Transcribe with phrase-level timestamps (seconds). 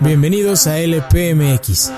[0.00, 1.92] Bienvenidos a LPMX.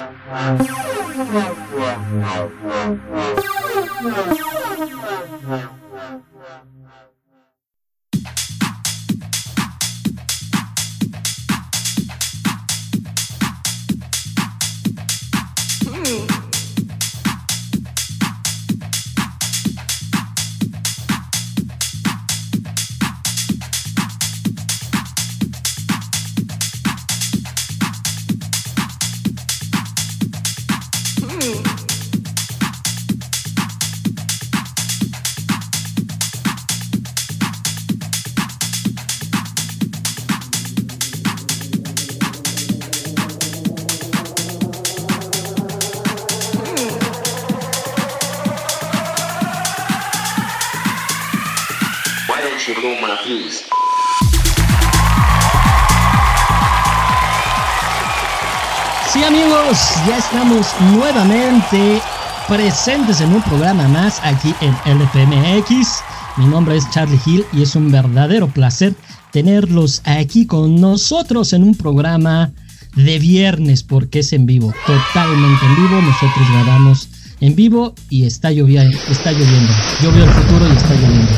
[60.06, 62.00] Ya estamos nuevamente
[62.48, 66.02] presentes en un programa más aquí en LPMX.
[66.36, 68.94] Mi nombre es Charlie Hill y es un verdadero placer
[69.30, 72.50] tenerlos aquí con nosotros en un programa
[72.96, 76.02] de viernes porque es en vivo, totalmente en vivo.
[76.02, 77.08] Nosotros grabamos
[77.40, 79.72] en vivo y está lloviendo, está lloviendo.
[80.02, 81.32] Llovió el futuro y está lloviendo.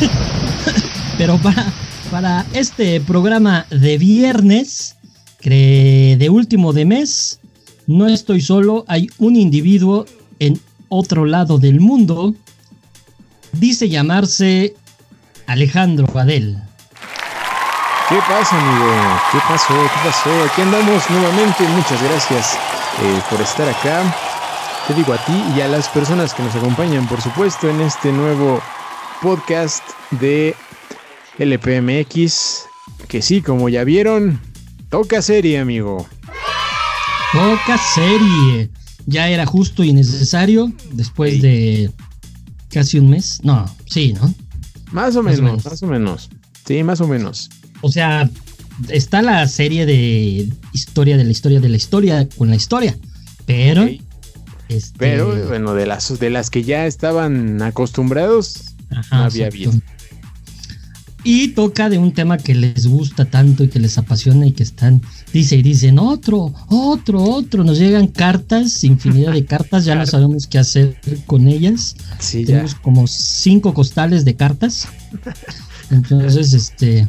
[1.18, 1.72] Pero para,
[2.10, 4.95] para este programa de viernes,
[5.54, 7.40] de último de mes,
[7.86, 10.06] no estoy solo, hay un individuo
[10.40, 12.34] en otro lado del mundo.
[13.52, 14.74] Dice llamarse
[15.46, 16.58] Alejandro Badel.
[18.08, 18.92] ¿Qué pasa, amigo?
[19.32, 19.74] ¿Qué pasó?
[19.74, 20.44] ¿Qué pasó?
[20.44, 21.66] Aquí andamos nuevamente.
[21.68, 22.54] Muchas gracias
[23.02, 24.14] eh, por estar acá.
[24.86, 28.12] Te digo a ti y a las personas que nos acompañan, por supuesto, en este
[28.12, 28.60] nuevo
[29.20, 30.54] podcast de
[31.38, 32.66] LPMX.
[33.08, 34.40] Que sí, como ya vieron,
[34.88, 36.06] toca serie, amigo.
[37.32, 38.70] Toca serie.
[39.06, 41.90] Ya era justo y necesario después de
[42.70, 43.40] casi un mes.
[43.42, 44.34] No, sí, ¿no?
[44.92, 46.30] Más o, menos, más o menos.
[46.64, 47.50] Sí, más o menos.
[47.82, 48.28] O sea,
[48.88, 52.96] está la serie de historia de la historia de la historia con la historia.
[53.44, 53.88] Pero.
[54.68, 54.98] Este...
[54.98, 58.74] Pero, bueno, de las, de las que ya estaban acostumbrados,
[59.12, 59.82] no había bien.
[61.28, 64.62] Y toca de un tema que les gusta tanto y que les apasiona y que
[64.62, 67.64] están, dice y dicen, otro, otro, otro.
[67.64, 71.96] Nos llegan cartas, infinidad de cartas, ya no sabemos qué hacer con ellas.
[72.20, 74.86] Sí, Tenemos como cinco costales de cartas.
[75.90, 77.08] Entonces, este,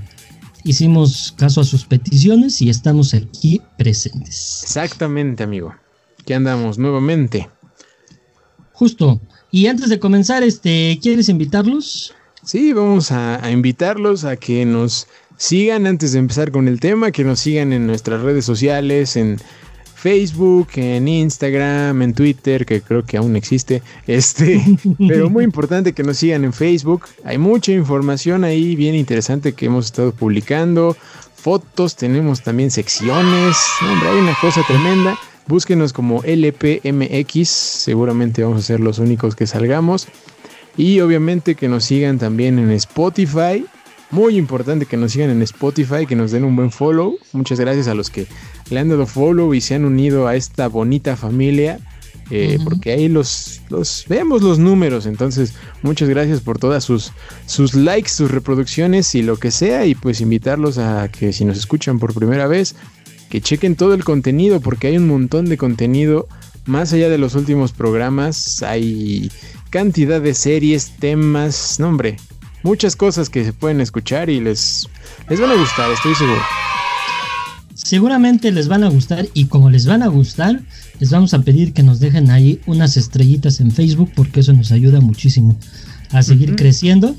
[0.64, 4.62] hicimos caso a sus peticiones y estamos aquí presentes.
[4.64, 5.76] Exactamente, amigo.
[6.20, 7.52] Aquí andamos nuevamente.
[8.72, 9.22] Justo.
[9.52, 12.16] Y antes de comenzar, este, ¿quieres invitarlos?
[12.48, 17.26] Sí, vamos a, invitarlos a que nos sigan antes de empezar con el tema, que
[17.26, 19.36] nos sigan en nuestras redes sociales, en
[19.96, 23.84] Facebook, en Instagram, en Twitter, que creo que aún existe.
[24.08, 24.64] Este,
[25.10, 27.04] pero muy importante que nos sigan en Facebook.
[27.26, 30.96] Hay mucha información ahí bien interesante que hemos estado publicando.
[31.36, 33.58] Fotos, tenemos también secciones.
[33.82, 35.20] Hombre, hay una cosa tremenda.
[35.48, 37.50] Búsquenos como LPMX.
[37.50, 40.08] Seguramente vamos a ser los únicos que salgamos.
[40.78, 43.66] Y obviamente que nos sigan también en Spotify.
[44.12, 47.18] Muy importante que nos sigan en Spotify, que nos den un buen follow.
[47.34, 48.28] Muchas gracias a los que
[48.70, 51.80] le han dado follow y se han unido a esta bonita familia.
[52.30, 55.06] Eh, porque ahí los, los vemos los números.
[55.06, 57.12] Entonces, muchas gracias por todas sus,
[57.46, 59.86] sus likes, sus reproducciones y lo que sea.
[59.86, 62.76] Y pues invitarlos a que si nos escuchan por primera vez,
[63.30, 66.28] que chequen todo el contenido, porque hay un montón de contenido.
[66.66, 69.32] Más allá de los últimos programas, hay
[69.70, 72.18] cantidad de series, temas, no hombre,
[72.64, 74.88] muchas cosas que se pueden escuchar y les,
[75.30, 76.42] les van a gustar, estoy seguro.
[77.74, 80.62] Seguramente les van a gustar y como les van a gustar,
[81.00, 84.72] les vamos a pedir que nos dejen ahí unas estrellitas en Facebook porque eso nos
[84.72, 85.58] ayuda muchísimo
[86.12, 87.16] a seguir creciendo.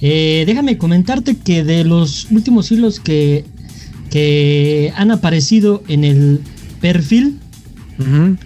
[0.00, 3.44] Eh, déjame comentarte que de los últimos hilos que,
[4.10, 6.40] que han aparecido en el
[6.80, 7.38] perfil,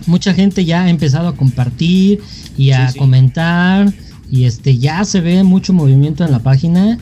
[0.06, 2.21] mucha gente ya ha empezado a compartir
[2.57, 3.93] y a comentar.
[4.31, 6.99] Y este ya se ve mucho movimiento en la página.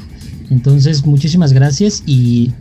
[0.50, 2.02] Entonces, muchísimas gracias.
[2.06, 2.52] Y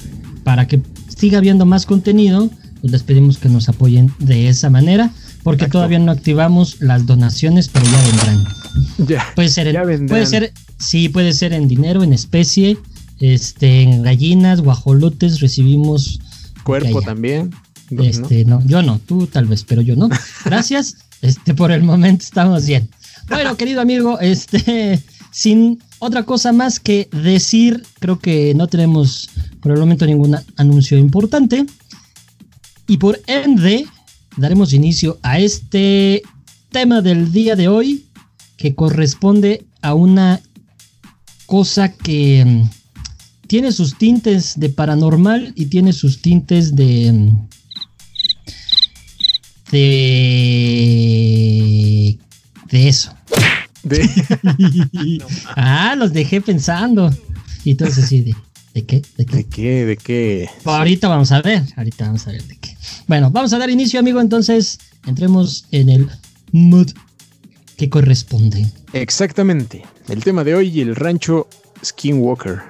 [0.43, 0.81] para que
[1.15, 2.49] siga habiendo más contenido,
[2.81, 5.11] pues les pedimos que nos apoyen de esa manera.
[5.43, 8.43] Porque todavía no activamos las donaciones, pero ya vendrán.
[9.07, 12.77] Ya, puede ser, en, puede ser, sí, puede ser en dinero, en especie,
[13.19, 16.19] este, en gallinas, guajolotes, recibimos.
[16.63, 17.51] Cuerpo también.
[17.97, 18.61] Este, ¿no?
[18.65, 20.09] yo no, tú tal vez, pero yo no.
[20.45, 20.97] Gracias.
[21.21, 22.89] Este, por el momento estamos bien.
[23.27, 29.29] Bueno, querido amigo, este, sin otra cosa más que decir, creo que no tenemos
[29.61, 31.65] por el momento ningún anuncio importante.
[32.87, 33.85] Y por ende,
[34.37, 36.21] daremos inicio a este
[36.71, 38.05] tema del día de hoy
[38.55, 40.41] que corresponde a una
[41.45, 42.69] cosa que mm,
[43.47, 47.33] tiene sus tintes de paranormal y tiene sus tintes de
[49.71, 50.69] de
[52.69, 53.13] de eso.
[55.55, 57.11] ah, los dejé pensando.
[57.63, 58.35] Y entonces sí, de,
[58.73, 59.01] ¿de qué?
[59.17, 59.35] ¿De qué?
[59.35, 59.85] ¿De qué?
[59.85, 60.49] ¿De qué?
[60.65, 62.77] ahorita vamos a ver, ahorita vamos a ver de qué.
[63.07, 66.09] Bueno, vamos a dar inicio, amigo, entonces entremos en el
[66.51, 66.91] mood
[67.77, 68.67] que corresponde.
[68.93, 69.83] Exactamente.
[70.07, 71.47] El tema de hoy, el rancho
[71.83, 72.61] Skinwalker.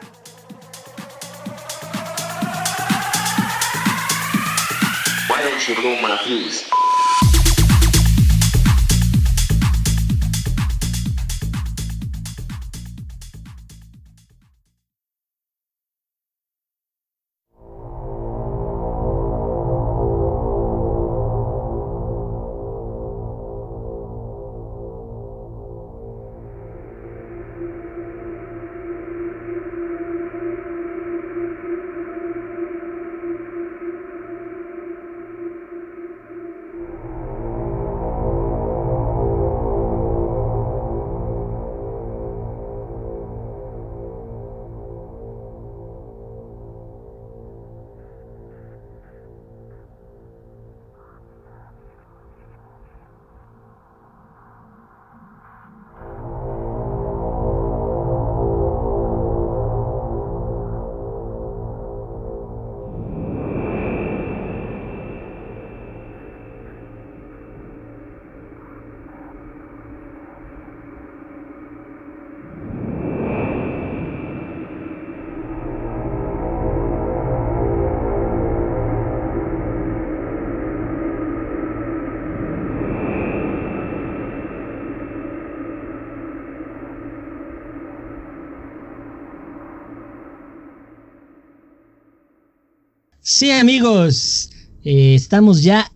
[93.39, 94.49] Sí, amigos,
[94.83, 95.89] eh, estamos ya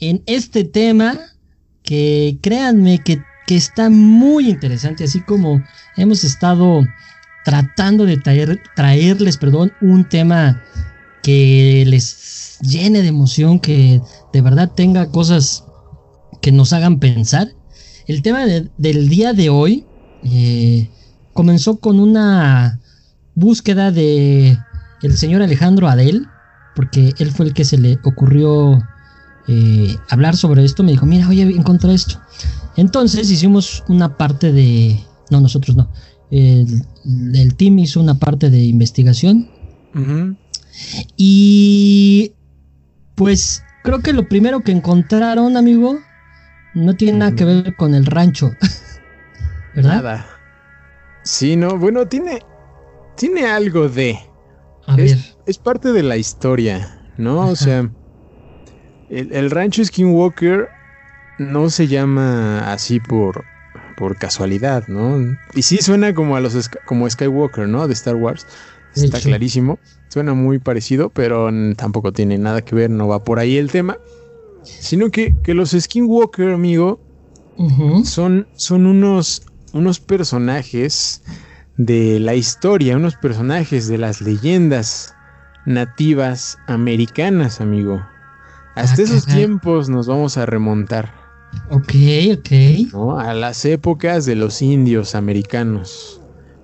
[0.00, 1.16] en este tema
[1.84, 5.62] que créanme que, está muy interesante, así como
[5.96, 6.84] hemos estado
[7.44, 10.60] tratando de traer, traerles, perdón, un tema
[11.22, 14.00] que les llene de emoción, que
[14.32, 15.62] de verdad tenga cosas
[16.42, 17.52] que nos hagan pensar.
[18.08, 19.86] El tema del día de hoy
[20.24, 20.90] eh,
[21.32, 22.80] comenzó con una
[23.36, 24.58] búsqueda de
[25.02, 26.26] el señor Alejandro Adel,
[26.78, 28.80] porque él fue el que se le ocurrió
[29.48, 30.84] eh, hablar sobre esto.
[30.84, 32.20] Me dijo, mira, oye, encontré esto.
[32.76, 34.96] Entonces hicimos una parte de...
[35.28, 35.90] No, nosotros no.
[36.30, 36.84] El,
[37.56, 39.50] team hizo una parte de investigación.
[41.16, 42.30] Y
[43.16, 45.98] pues creo que lo primero que encontraron, amigo,
[46.74, 48.52] no tiene nada que ver con el rancho.
[49.74, 49.96] ¿Verdad?
[49.96, 50.26] Nada.
[51.24, 52.38] Sí, no, bueno, tiene,
[53.16, 54.16] tiene algo de
[54.96, 57.48] es, parte de la historia, ¿no?
[57.48, 57.90] O sea,
[59.08, 60.68] el, rancho Skinwalker
[61.38, 63.44] no se llama así por,
[63.96, 65.38] por casualidad, ¿no?
[65.54, 67.88] Y sí suena como a los como Skywalker, ¿no?
[67.88, 68.46] De Star Wars.
[68.94, 69.78] Está clarísimo.
[70.08, 73.98] Suena muy parecido, pero tampoco tiene nada que ver, no va por ahí el tema.
[74.62, 77.00] Sino que, que los Skinwalker, amigo,
[78.04, 81.22] son, son unos, unos personajes
[81.76, 85.14] de la historia, unos personajes de las leyendas
[85.68, 88.04] nativas americanas, amigo.
[88.74, 91.12] Hasta ah, esos tiempos nos vamos a remontar.
[91.70, 91.94] Ok,
[92.38, 93.20] ok.
[93.20, 96.20] A las épocas de los indios americanos,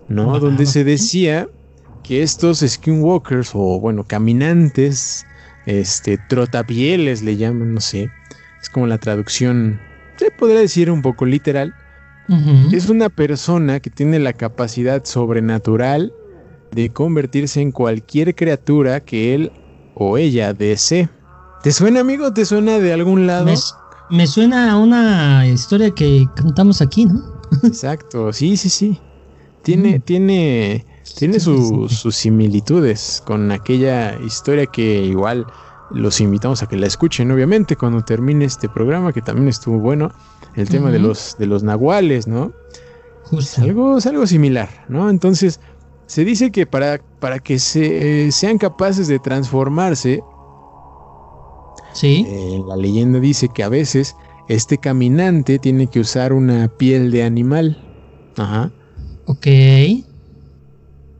[0.08, 0.38] ¿no?
[0.38, 1.48] Donde se decía
[2.02, 5.26] que estos skinwalkers, o bueno, caminantes,
[5.66, 8.10] este, trotapieles le llaman, no sé.
[8.60, 9.80] Es como la traducción,
[10.16, 11.74] se podría decir un poco literal
[12.72, 16.12] es una persona que tiene la capacidad sobrenatural
[16.74, 19.52] de convertirse en cualquier criatura que él
[19.94, 21.08] o ella desee.
[21.62, 22.32] ¿Te suena, amigo?
[22.32, 23.46] ¿Te suena de algún lado?
[24.10, 27.22] Me, suena a una historia que contamos aquí, ¿no?
[27.62, 29.00] Exacto, sí, sí, sí.
[29.62, 30.84] Tiene, tiene,
[31.16, 35.46] tiene sus similitudes con aquella historia que igual
[35.90, 40.12] los invitamos a que la escuchen, obviamente, cuando termine este programa, que también estuvo bueno
[40.54, 42.52] el tema de, los, de los nahuales, ¿no?
[43.32, 45.08] Es algo, es algo similar, ¿no?
[45.08, 45.60] Entonces,
[46.06, 50.22] se dice que para, para que se, sean capaces de transformarse,
[51.94, 52.26] ¿Sí?
[52.26, 54.16] Eh, la leyenda dice que a veces
[54.48, 57.78] este caminante tiene que usar una piel de animal.
[58.36, 58.72] Ajá.
[59.26, 59.46] Ok.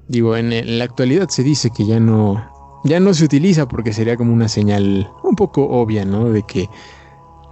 [0.09, 2.45] Digo, en, la actualidad se dice que ya no,
[2.85, 6.31] ya no se utiliza porque sería como una señal un poco obvia, ¿no?
[6.31, 6.69] De que,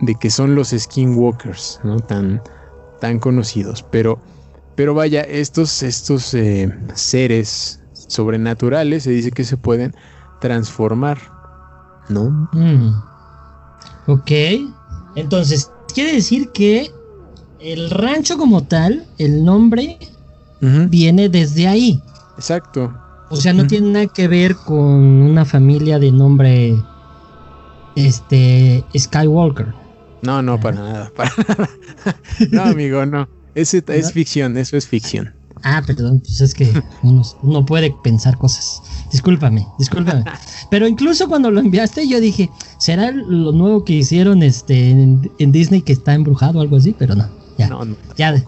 [0.00, 2.00] de que son los skinwalkers, ¿no?
[2.00, 2.42] Tan,
[3.00, 3.84] tan conocidos.
[3.90, 4.18] Pero,
[4.74, 9.94] pero vaya, estos, estos eh, seres sobrenaturales se dice que se pueden
[10.40, 11.18] transformar,
[12.08, 12.48] ¿no?
[12.52, 12.92] Mm.
[14.06, 14.30] Ok.
[15.14, 16.90] Entonces, quiere decir que
[17.60, 19.98] el rancho como tal, el nombre,
[20.60, 22.00] viene desde ahí.
[22.36, 22.92] Exacto.
[23.30, 26.76] O sea, no tiene nada que ver con una familia de nombre
[27.96, 29.74] este Skywalker.
[30.22, 31.68] No, no, para nada, para nada.
[32.50, 33.28] no, amigo, no.
[33.54, 35.32] Ese es ficción, eso es ficción.
[35.64, 36.68] Ah, perdón, pues es que
[37.02, 38.82] uno, puede pensar cosas.
[39.12, 40.24] Discúlpame, discúlpame.
[40.70, 45.82] Pero incluso cuando lo enviaste, yo dije, ¿será lo nuevo que hicieron este en, Disney
[45.82, 46.94] que está embrujado o algo así?
[46.98, 47.28] Pero no,
[47.58, 47.68] ya.
[47.68, 47.96] No, no.
[48.16, 48.42] Ya.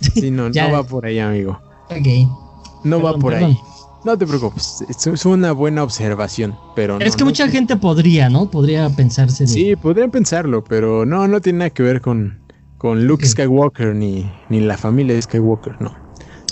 [0.00, 1.58] Sí, no, no va por ahí, amigo.
[1.88, 2.84] Ok.
[2.84, 3.58] No va por ahí.
[4.04, 8.48] No te preocupes, es una buena observación, pero Es que mucha gente podría, ¿no?
[8.48, 9.48] Podría pensarse.
[9.48, 12.38] Sí, podrían pensarlo, pero no, no tiene nada que ver con,
[12.78, 15.94] con Luke Skywalker ni, ni la familia de Skywalker, no.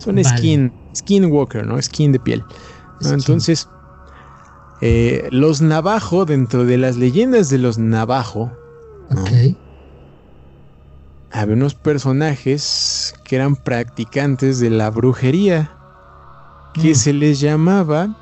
[0.01, 1.81] Son skin, skinwalker, ¿no?
[1.81, 2.45] Skin de piel.
[3.03, 3.69] Entonces,
[4.81, 8.53] eh, los Navajo, dentro de las leyendas de los Navajo,
[11.31, 15.73] había unos personajes que eran practicantes de la brujería,
[16.75, 16.97] que mm.
[16.97, 18.21] se les llamaba...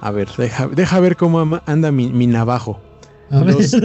[0.00, 2.80] A ver, deja, ver cómo anda mi, navajo.
[3.30, 3.76] los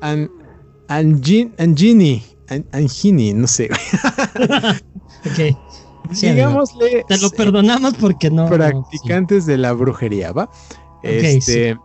[0.88, 2.22] Angini,
[2.72, 3.70] Angini, no sé.
[5.26, 5.56] ok.
[6.10, 7.04] Digámosle.
[7.06, 8.48] Te lo perdonamos porque no.
[8.48, 10.50] Practicantes de la brujería, ¿va?
[11.02, 11.76] este,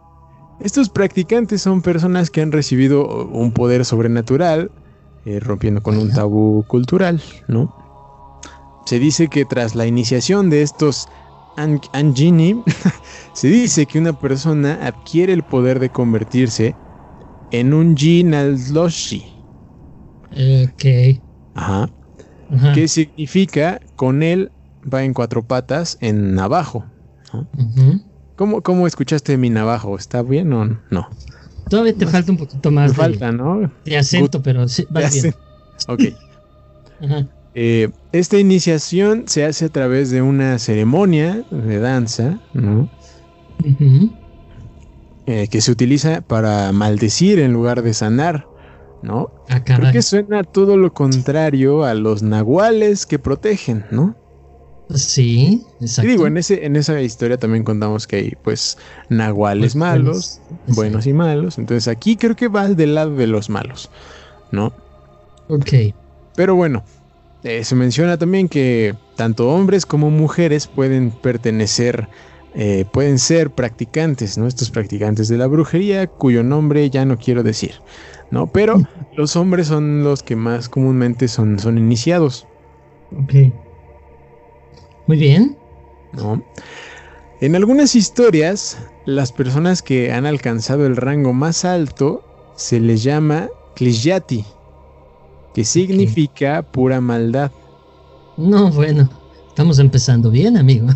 [0.59, 4.71] Estos practicantes son personas que han recibido un poder sobrenatural,
[5.25, 7.75] eh, rompiendo con un tabú cultural, ¿no?
[8.85, 11.07] Se dice que tras la iniciación de estos
[11.57, 12.61] Angini,
[13.33, 16.75] se dice que una persona adquiere el poder de convertirse
[17.51, 18.57] en un Jin al
[20.35, 21.19] Ok.
[21.55, 21.89] Ajá.
[22.73, 24.51] ¿Qué significa con él
[24.91, 26.85] va en cuatro patas en navajo.
[28.35, 29.97] ¿Cómo, escuchaste mi navajo?
[29.97, 31.09] ¿Está bien o no?
[31.69, 32.91] Todavía te falta un poquito más.
[32.91, 33.71] de, falta, ¿no?
[33.83, 35.33] De acento, pero sí, va bien.
[35.87, 36.01] Ok.
[37.57, 42.89] Eh, esta iniciación se hace a través de una ceremonia de danza, ¿no?
[45.25, 48.45] Eh, que se utiliza para maldecir en lugar de sanar.
[49.05, 49.31] ¿No?
[49.49, 54.15] Ah, Creo que suena todo lo contrario a los nahuales que protegen, ¿no?
[54.93, 56.07] Sí, exacto.
[56.07, 58.77] Y digo, en, ese, en esa historia también contamos que hay, pues,
[59.09, 61.57] nahuales malos, buenos y malos.
[61.57, 63.89] Entonces aquí creo que va del lado de los malos,
[64.51, 64.73] ¿no?
[65.47, 65.93] Ok.
[66.35, 66.83] Pero bueno,
[67.43, 72.07] eh, se menciona también que tanto hombres como mujeres pueden pertenecer,
[72.53, 74.47] eh, pueden ser practicantes, ¿no?
[74.47, 77.73] Estos practicantes de la brujería, cuyo nombre ya no quiero decir.
[78.31, 78.47] ¿No?
[78.47, 78.81] Pero
[79.15, 82.47] los hombres son los que más comúnmente son, son iniciados.
[83.23, 83.53] Ok.
[85.07, 85.57] Muy bien.
[86.13, 86.43] ¿No?
[87.41, 92.23] En algunas historias, las personas que han alcanzado el rango más alto
[92.55, 94.45] se les llama Kliyati,
[95.53, 97.51] que significa pura maldad.
[98.37, 99.09] No, bueno,
[99.49, 100.87] estamos empezando bien, amigo.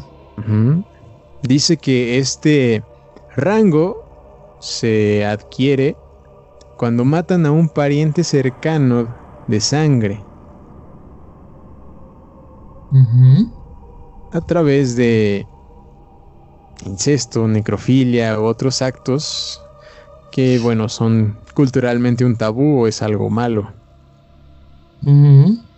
[1.44, 2.84] Dice que este
[3.36, 5.96] rango se adquiere
[6.80, 9.14] cuando matan a un pariente cercano
[9.48, 10.24] de sangre.
[14.32, 15.46] A través de
[16.86, 19.62] incesto, necrofilia u otros actos
[20.32, 23.74] que, bueno, son culturalmente un tabú o es algo malo.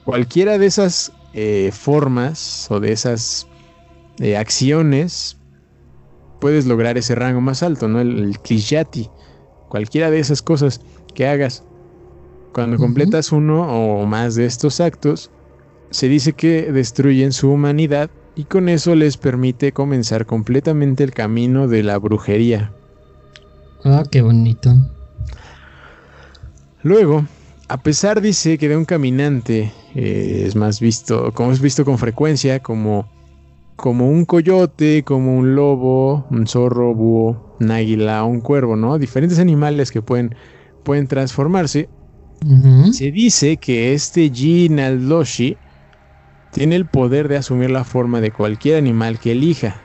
[0.05, 3.47] Cualquiera de esas eh, formas o de esas
[4.19, 5.35] eh, acciones
[6.39, 7.99] puedes lograr ese rango más alto, ¿no?
[8.01, 8.39] El, el
[9.71, 10.81] cualquiera de esas cosas
[11.15, 11.63] que hagas.
[12.51, 15.31] Cuando completas uno o más de estos actos,
[15.91, 21.69] se dice que destruyen su humanidad y con eso les permite comenzar completamente el camino
[21.69, 22.73] de la brujería.
[23.85, 24.73] Ah, qué bonito.
[26.83, 27.25] Luego,
[27.69, 31.97] a pesar dice que de un caminante eh, es más visto, como es visto con
[31.97, 33.09] frecuencia, como,
[33.81, 38.99] como un coyote, como un lobo, un zorro, búho, un águila, un cuervo, ¿no?
[38.99, 40.35] Diferentes animales que pueden,
[40.83, 41.89] pueden transformarse.
[42.91, 45.57] Se dice que este Jin al-Loshi
[46.51, 49.81] tiene el poder de asumir la forma de cualquier animal que elija.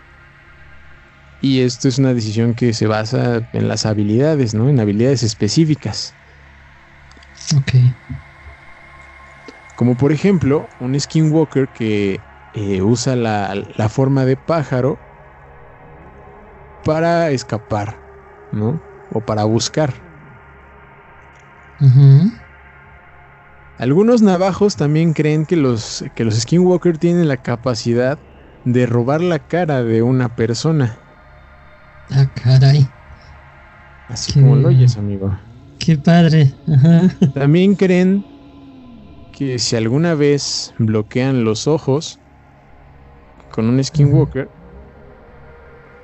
[1.41, 4.69] Y esto es una decisión que se basa en las habilidades, ¿no?
[4.69, 6.15] En habilidades específicas.
[7.57, 7.73] Ok.
[9.75, 12.21] Como por ejemplo, un skinwalker que
[12.57, 14.99] eh, usa la, la, forma de pájaro
[16.85, 17.99] para escapar,
[18.51, 18.81] ¿no?
[19.13, 19.93] O para buscar.
[23.79, 28.19] Algunos navajos también creen que los, que los skinwalker tienen la capacidad
[28.65, 30.97] de robar la cara de una persona.
[32.11, 32.89] Ah, caray.
[34.09, 35.37] Así como lo oyes, amigo.
[35.79, 36.55] Qué padre.
[37.35, 38.25] También creen
[39.33, 42.19] que si alguna vez bloquean los ojos
[43.57, 44.51] con un skinwalker,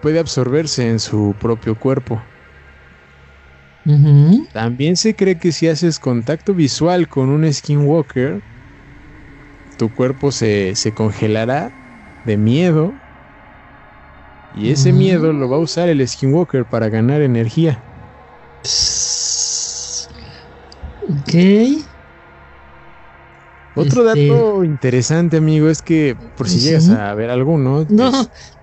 [0.01, 2.23] puede absorberse en su propio cuerpo.
[4.55, 8.41] También se cree que si haces contacto visual con un skinwalker,
[9.77, 11.69] tu cuerpo se, congelará
[12.25, 12.95] de miedo.
[14.55, 17.85] Y ese miedo lo va a usar el skinwalker para ganar energía.
[21.07, 21.92] Ok.
[23.75, 27.87] Otro este, dato interesante, amigo, es que por si llegas a ver alguno.
[27.89, 28.11] No,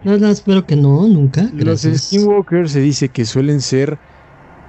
[0.04, 1.50] no, no, espero que no, nunca.
[1.54, 3.98] Los skinwalkers se dice que suelen ser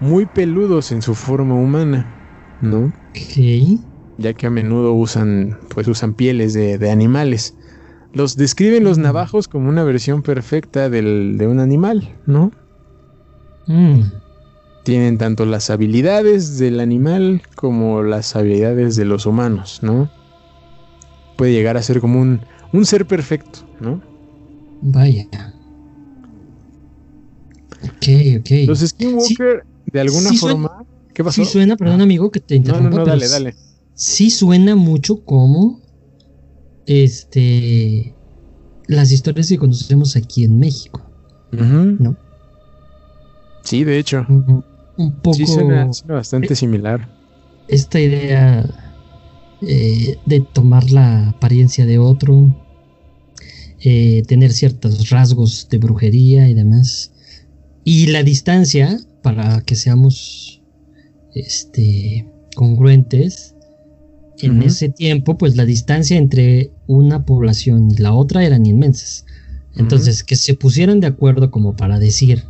[0.00, 2.06] muy peludos en su forma humana,
[2.62, 2.86] ¿no?
[3.10, 3.80] Ok.
[4.16, 7.54] Ya que a menudo usan, pues usan pieles de, animales.
[8.12, 12.50] Los describen los navajos como una versión perfecta de un animal, ¿no?
[13.66, 14.00] Mm.
[14.84, 20.10] Tienen tanto las habilidades del animal como las habilidades de los humanos, ¿no?
[21.40, 22.42] Puede llegar a ser como un,
[22.74, 24.02] un ser perfecto, ¿no?
[24.82, 25.26] Vaya.
[27.82, 28.08] Ok,
[28.40, 28.50] ok.
[28.66, 30.84] Los Skinwalker, de alguna forma.
[31.14, 31.42] ¿Qué pasó?
[31.42, 32.90] Sí suena, perdón, amigo, que te interrumpa.
[32.90, 33.54] No, no, no, dale, dale.
[33.94, 35.80] Sí suena mucho como.
[36.84, 38.14] Este.
[38.86, 41.10] Las historias que conocemos aquí en México.
[41.52, 42.18] ¿No?
[43.62, 44.26] Sí, de hecho.
[44.28, 44.62] Un,
[45.22, 45.32] poco.
[45.32, 47.08] Sí, suena bastante similar.
[47.66, 48.89] Esta idea
[49.62, 52.54] eh, de tomar la apariencia de otro,
[53.82, 57.12] eh, tener ciertos rasgos de brujería y demás.
[57.84, 60.62] Y la distancia, para que seamos
[61.34, 63.54] este, congruentes,
[64.42, 69.26] en ese tiempo, pues la distancia entre una población y la otra eran inmensas.
[69.76, 72.44] Entonces, que se pusieran de acuerdo como para decir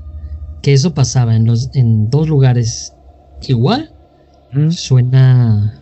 [0.63, 2.95] que eso pasaba en, los, en dos lugares
[3.49, 3.93] igual,
[4.71, 5.80] suena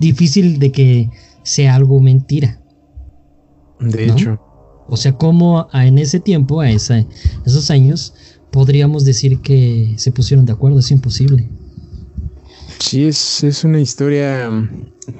[0.00, 1.10] difícil de que
[1.44, 2.60] sea algo mentira.
[3.78, 4.40] De hecho.
[4.88, 8.14] O sea, como en ese tiempo, a esos años,
[8.50, 11.48] podríamos decir que se pusieron de acuerdo, es imposible.
[12.80, 14.50] Sí, es, es una historia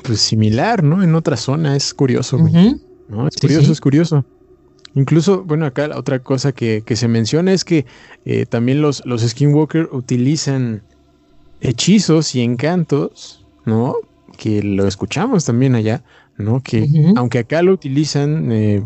[0.02, 1.02] pues similar, ¿no?
[1.04, 3.28] En otra zona, es curioso, ¿No?
[3.28, 4.24] Es curioso, es curioso.
[4.94, 7.86] Incluso, bueno, acá la otra cosa que, se menciona es que
[8.24, 10.82] eh, también los, los Skinwalker utilizan
[11.60, 13.94] hechizos y encantos, ¿no?
[14.36, 16.02] Que lo escuchamos también allá,
[16.38, 16.62] ¿no?
[16.62, 18.82] Que aunque acá lo utilizan eh,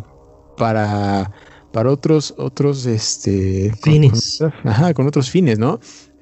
[0.56, 1.30] para,
[1.72, 3.72] para otros, otros, este...
[3.82, 4.38] Fines.
[4.38, 5.80] Con, ajá, con otros fines, ¿no?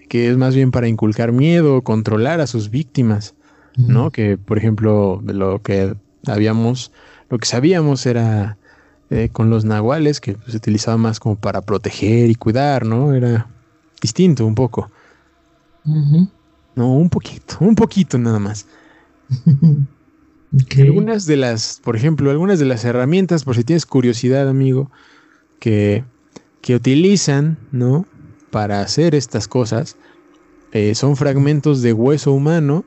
[0.09, 3.35] Que es más bien para inculcar miedo, controlar a sus víctimas,
[3.77, 4.11] ¿no?
[4.11, 5.95] Que, por ejemplo, lo que
[6.27, 6.93] habíamos,
[7.31, 8.59] lo que sabíamos era
[9.11, 13.15] eh, con los nahuales, que se utilizaba más como para proteger y cuidar, ¿no?
[13.15, 13.47] Era
[14.01, 14.91] distinto un poco.
[16.75, 18.67] No, un poquito, un poquito nada más.
[20.79, 24.91] Algunas de las, por ejemplo, algunas de las herramientas, por si tienes curiosidad, amigo,
[25.59, 26.05] que,
[26.61, 28.07] que utilizan, ¿no?
[28.51, 29.97] Para hacer estas cosas,
[30.73, 32.85] eh, son fragmentos de hueso humano,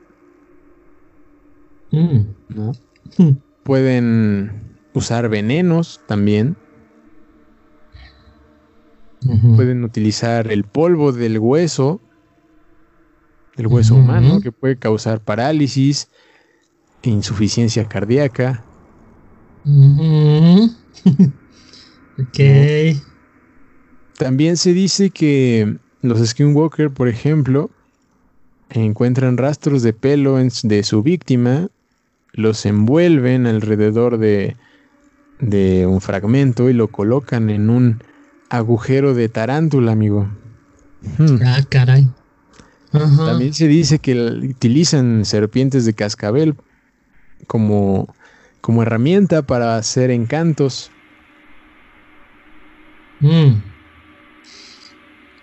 [1.90, 2.20] mm.
[2.50, 2.72] ¿no?
[3.64, 6.56] Pueden usar venenos también.
[9.56, 12.00] Pueden utilizar el polvo del hueso,
[13.56, 16.10] del hueso humano, que puede causar parálisis,
[17.10, 18.62] insuficiencia cardíaca.
[22.18, 22.38] ok.
[24.18, 27.70] También se dice que los skinwalker, por ejemplo,
[28.70, 31.68] encuentran rastros de pelo de su víctima,
[32.32, 34.56] los envuelven alrededor de,
[35.40, 38.02] de un fragmento y lo colocan en un
[38.48, 40.28] agujero de tarántula, amigo.
[41.18, 41.38] Hmm.
[41.44, 42.08] Ah, caray.
[42.92, 46.54] También se dice que utilizan serpientes de cascabel
[47.46, 48.14] como,
[48.60, 50.90] como herramienta para hacer encantos.
[53.20, 53.62] Mm.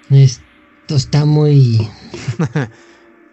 [0.09, 1.87] Esto está muy...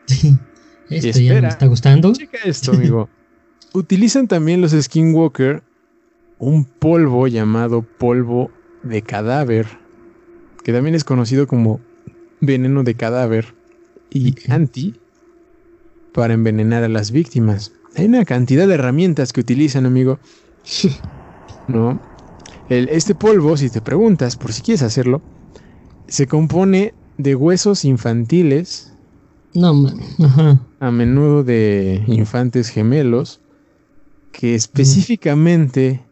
[0.90, 2.12] esto ya me está gustando.
[2.12, 3.08] Checa esto, amigo.
[3.72, 5.62] Utilizan también los Skinwalker
[6.40, 8.50] un polvo llamado polvo
[8.82, 9.66] de cadáver,
[10.64, 11.80] que también es conocido como
[12.40, 13.54] veneno de cadáver
[14.10, 14.96] y anti
[16.12, 17.72] para envenenar a las víctimas.
[17.96, 20.18] Hay una cantidad de herramientas que utilizan, amigo.
[21.68, 22.00] ¿no?
[22.68, 25.20] este polvo, si te preguntas, por si quieres hacerlo,
[26.06, 28.92] se compone de huesos infantiles.
[29.54, 29.74] No,
[30.20, 30.60] Ajá.
[30.78, 33.40] A menudo de infantes gemelos
[34.32, 36.04] que específicamente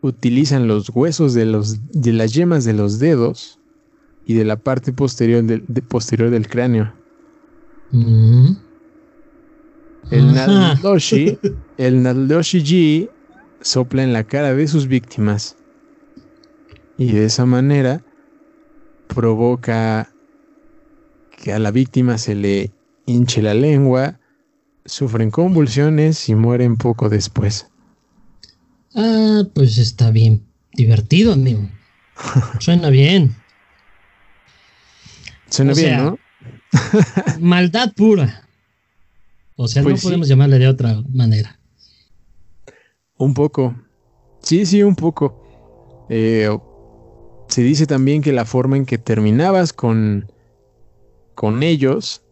[0.00, 3.58] utilizan los huesos de, los, de las yemas de los dedos
[4.24, 6.92] y de la parte posterior del, posterior del cráneo.
[10.10, 11.38] El Naldoshi,
[11.76, 13.10] el Naldoshi G
[13.60, 15.56] sopla en la cara de sus víctimas
[16.96, 18.02] y de esa manera
[19.06, 20.12] provoca
[21.30, 22.72] que a la víctima se le
[23.06, 24.20] hinche la lengua,
[24.84, 27.68] sufren convulsiones y mueren poco después.
[28.94, 30.44] Ah, pues está bien.
[30.72, 31.68] Divertido, amigo.
[32.60, 33.34] Suena bien.
[35.48, 36.18] Suena bien, ¿no?
[37.40, 38.48] maldad pura.
[39.62, 41.60] O sea, no pues podemos llamarle de otra manera.
[43.18, 43.76] Un poco.
[44.40, 45.44] Sí, sí, un poco.
[46.08, 46.48] Eh,
[47.46, 50.32] se dice también que la forma en que terminabas con,
[51.34, 52.22] con ellos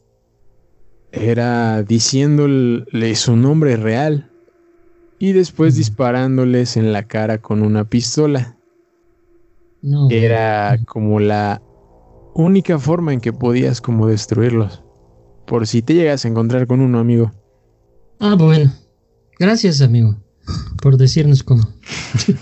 [1.13, 4.31] era diciéndole su nombre real
[5.19, 8.57] y después disparándoles en la cara con una pistola.
[9.83, 10.09] No.
[10.09, 11.61] Era como la
[12.33, 14.83] única forma en que podías como destruirlos.
[15.49, 17.33] Por si te llegas a encontrar con uno, amigo.
[18.21, 18.71] Ah, bueno.
[19.39, 20.17] Gracias, amigo,
[20.83, 21.63] por decirnos cómo.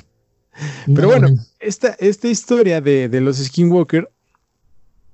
[0.94, 1.28] Pero bueno,
[1.60, 4.10] Esta, esta historia de, de los Skinwalker,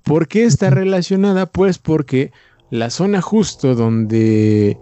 [0.05, 1.47] ¿por qué está relacionada?
[1.47, 2.31] Pues porque
[2.71, 4.79] la zona justo donde,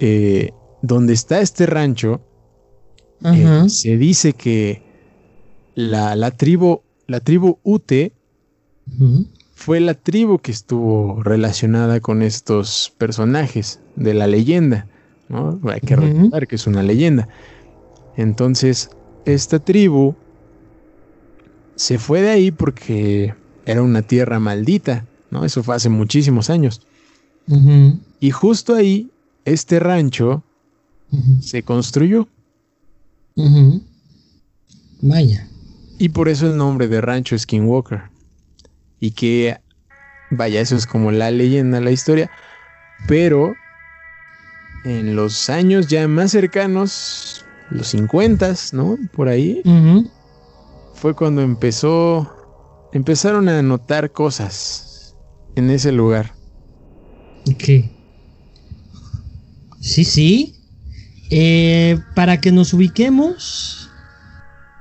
[0.00, 0.50] eh,
[0.82, 2.22] donde está este rancho,
[3.24, 4.82] eh, se dice que
[5.74, 8.12] la, la, tribu, la tribu Ute
[9.64, 14.86] fue la tribu que estuvo relacionada con estos personajes de la leyenda.
[15.30, 15.58] ¿no?
[15.72, 17.28] Hay que recordar que es una leyenda.
[18.18, 18.90] Entonces,
[19.24, 20.16] esta tribu
[21.76, 25.46] se fue de ahí porque era una tierra maldita, ¿no?
[25.46, 26.82] Eso fue hace muchísimos años.
[28.20, 29.10] Y justo ahí,
[29.46, 30.44] este rancho
[31.40, 32.28] se construyó.
[35.00, 35.48] Vaya.
[35.98, 38.13] Y por eso el nombre de rancho Skinwalker.
[39.04, 39.58] Y que,
[40.30, 42.30] vaya, eso es como la leyenda, la historia.
[43.06, 43.54] Pero
[44.86, 48.96] en los años ya más cercanos, los 50, ¿no?
[49.12, 49.60] Por ahí,
[50.94, 55.14] fue cuando empezó, empezaron a notar cosas
[55.54, 56.32] en ese lugar.
[57.58, 57.90] ¿Qué?
[59.82, 60.56] Sí, sí.
[61.28, 63.90] Eh, para que nos ubiquemos,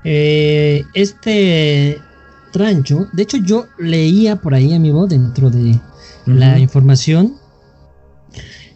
[0.06, 2.00] eh, este
[2.54, 5.80] rancho, de hecho yo leía por ahí, amigo, dentro de
[6.26, 7.36] la información,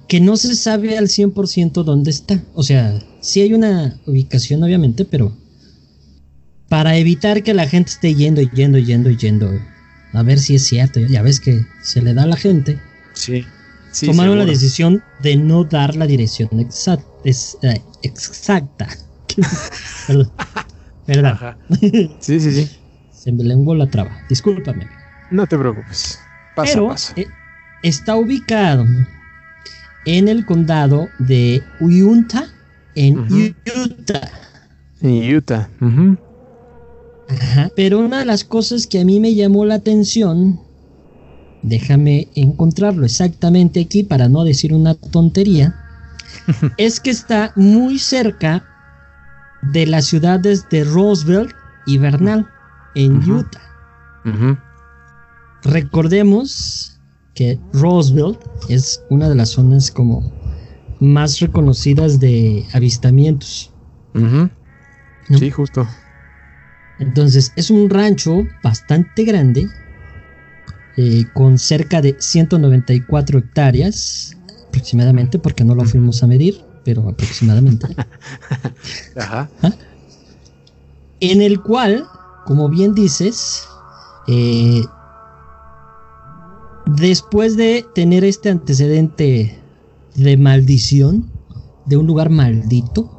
[0.08, 2.42] que no se sabe al 100% dónde está.
[2.54, 5.36] O sea, sí hay una ubicación, obviamente, pero
[6.70, 9.52] para evitar que la gente esté yendo y yendo y yendo y yendo,
[10.14, 12.80] a ver si es cierto, ya ves que se le da a la gente.
[13.14, 13.46] Sí
[14.06, 17.08] tomaron la decisión de no dar la dirección exacta.
[17.24, 18.88] Eh, exacta.
[21.08, 21.58] ¿Verdad?
[22.20, 22.70] Sí, sí, sí.
[23.28, 24.18] Se me lenguó la traba.
[24.30, 24.88] Discúlpame.
[25.32, 26.18] No te preocupes.
[26.56, 27.28] Paso Pero, eh,
[27.84, 28.86] está ubicado
[30.06, 32.48] en el condado de Uyunta,
[32.96, 34.32] en Utah.
[35.02, 35.70] En Utah.
[37.28, 37.70] Ajá.
[37.76, 40.62] Pero una de las cosas que a mí me llamó la atención
[41.64, 45.76] déjame encontrarlo exactamente aquí para no decir una tontería,
[46.78, 48.64] es que está muy cerca
[49.74, 51.52] de las ciudades de Roosevelt
[51.86, 52.48] y Bernal,
[52.98, 53.62] en Utah.
[55.64, 57.00] Recordemos
[57.36, 60.32] que Roosevelt es una de las zonas como
[61.00, 63.72] más reconocidas de avistamientos.
[65.38, 65.88] Sí, justo.
[67.00, 69.68] Entonces, es un rancho bastante grande
[70.98, 74.36] eh, con cerca de 194 hectáreas
[74.68, 77.86] aproximadamente, porque no lo fuimos a medir, pero aproximadamente.
[79.16, 79.50] Ajá.
[79.62, 79.72] ¿Ah?
[81.20, 82.08] En el cual,
[82.48, 83.68] como bien dices,
[84.28, 84.82] eh,
[86.86, 89.62] después de tener este antecedente
[90.16, 91.30] de maldición,
[91.86, 93.12] de un lugar maldito,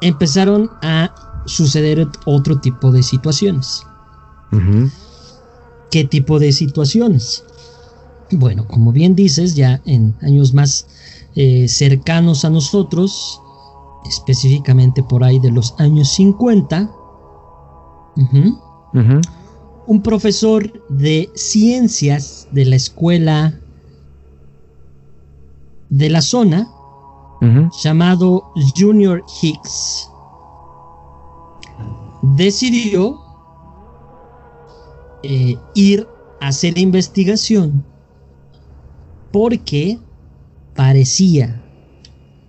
[0.00, 3.84] empezaron a suceder otro tipo de situaciones.
[5.92, 7.44] ¿Qué tipo de situaciones?
[8.32, 10.88] Bueno, como bien dices, ya en años más
[11.36, 13.40] eh, cercanos a nosotros,
[14.08, 16.90] específicamente por ahí de los años 50,
[19.86, 23.58] un profesor de ciencias de la escuela
[25.90, 26.68] de la zona
[27.82, 30.10] llamado Junior Hicks.
[32.22, 33.20] Decidió
[35.22, 36.06] eh, ir
[36.40, 37.84] a hacer investigación
[39.32, 39.98] porque
[40.74, 41.62] parecía,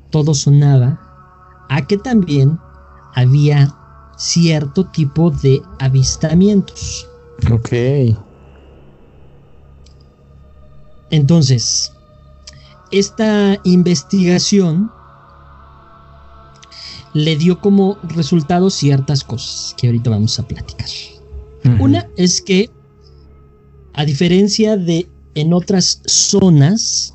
[0.10, 1.09] todo sonaba,
[1.70, 2.60] a que también
[3.16, 3.74] había
[4.18, 7.08] cierto tipo de avistamientos.
[7.52, 7.70] Ok.
[11.12, 11.92] Entonces,
[12.92, 14.92] esta investigación
[17.14, 20.88] le dio como resultado ciertas cosas que ahorita vamos a platicar.
[21.80, 22.70] Una es que,
[23.94, 27.14] a diferencia de en otras zonas,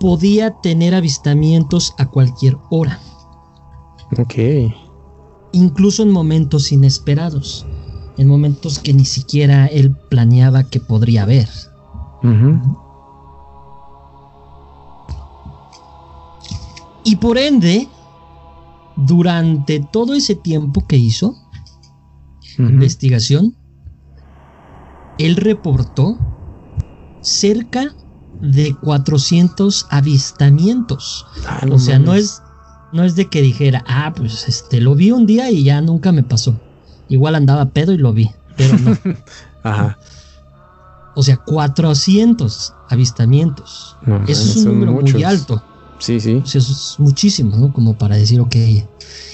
[0.00, 2.98] podía tener avistamientos a cualquier hora.
[4.18, 4.34] Ok.
[5.52, 7.66] Incluso en momentos inesperados.
[8.16, 11.48] En momentos que ni siquiera él planeaba que podría haber.
[17.04, 17.88] Y por ende,
[18.96, 21.36] durante todo ese tiempo que hizo
[22.58, 23.56] investigación,
[25.18, 26.18] él reportó
[27.20, 27.94] cerca
[28.40, 31.26] de 400 avistamientos.
[31.46, 32.42] Ah, o sea, no es,
[32.92, 36.12] no es de que dijera, ah, pues este, lo vi un día y ya nunca
[36.12, 36.58] me pasó.
[37.08, 38.96] Igual andaba pedo y lo vi, pero no.
[39.62, 39.98] Ajá.
[41.14, 43.96] O sea, 400 avistamientos.
[44.28, 45.62] eso es un número muy alto.
[45.98, 46.40] Sí, sí.
[46.44, 47.72] eso es muchísimo, ¿no?
[47.72, 48.54] Como para decir, ok.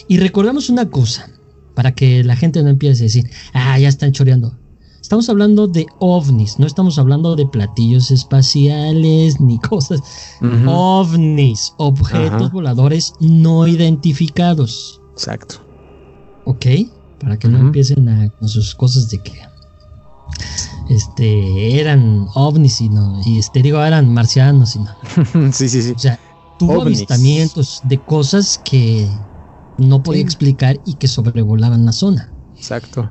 [0.08, 1.28] Y recordemos una cosa,
[1.74, 4.56] para que la gente no empiece a decir, ah, ya están choreando.
[5.04, 10.00] Estamos hablando de ovnis, no estamos hablando de platillos espaciales ni cosas.
[10.66, 15.02] Ovnis, objetos voladores no identificados.
[15.12, 15.56] Exacto.
[16.46, 16.64] Ok,
[17.20, 19.32] para que no empiecen a, con sus cosas de que
[20.88, 25.52] este eran ovnis y no, y este digo eran marcianos y no.
[25.52, 25.92] sí, sí, sí.
[25.94, 26.18] O sea,
[26.58, 29.06] tuvo avistamientos de cosas que
[29.76, 32.32] no podía explicar y que sobrevolaban la zona.
[32.56, 33.10] Exacto.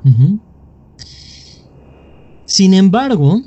[2.46, 3.42] Sin embargo,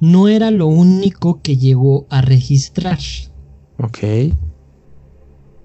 [0.00, 2.98] no era lo único que llegó a registrar.
[3.78, 3.98] Ok.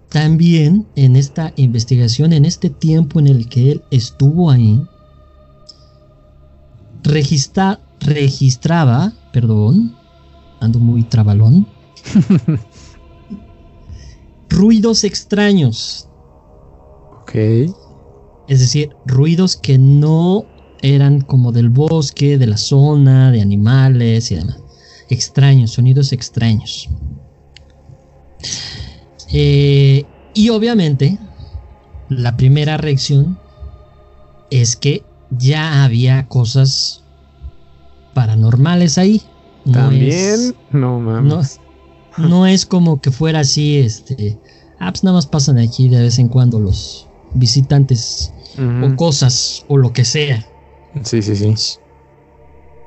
[0.10, 4.82] También en esta investigación, en este tiempo en el que él estuvo ahí,
[7.04, 9.96] registra, registraba, perdón,
[10.60, 11.68] ando muy trabalón,
[14.50, 16.10] ruidos extraños.
[17.22, 17.36] Ok.
[18.48, 20.46] Es decir, ruidos que no
[20.82, 24.58] eran como del bosque, de la zona, de animales y demás.
[25.10, 26.90] Extraños, sonidos extraños.
[29.32, 31.18] Eh, y obviamente,
[32.10, 33.38] la primera reacción
[34.50, 37.04] es que ya había cosas
[38.14, 39.22] paranormales ahí.
[39.72, 41.60] También, no mames.
[42.18, 44.40] No, es como que fuera así, este.
[44.80, 49.78] Ah, pues nada más pasan aquí de vez en cuando los visitantes o cosas o
[49.78, 50.46] lo que sea.
[51.04, 51.54] Sí, sí, sí.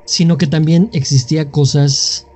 [0.05, 2.27] Sino que también existía cosas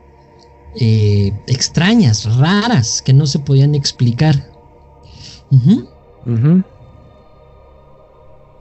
[0.75, 4.51] eh, extrañas, raras, que no se podían explicar.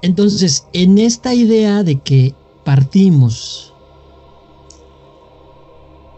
[0.00, 3.72] Entonces, en esta idea de que partimos,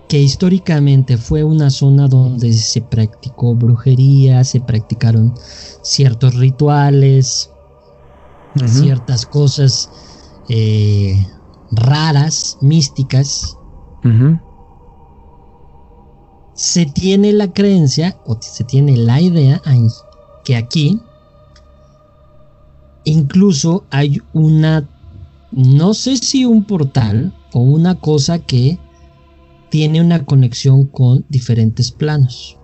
[0.09, 5.35] que históricamente fue una zona donde se practicó brujería, se practicaron
[5.83, 7.51] ciertos rituales,
[8.67, 10.10] ciertas cosas
[10.53, 11.15] eh,
[11.71, 13.57] raras, místicas,
[16.55, 19.63] se tiene la creencia o se tiene la idea
[20.45, 21.01] que aquí
[23.05, 24.89] incluso hay una,
[25.53, 28.77] no sé si un portal o una cosa que
[29.71, 32.59] tiene una conexión con diferentes planos.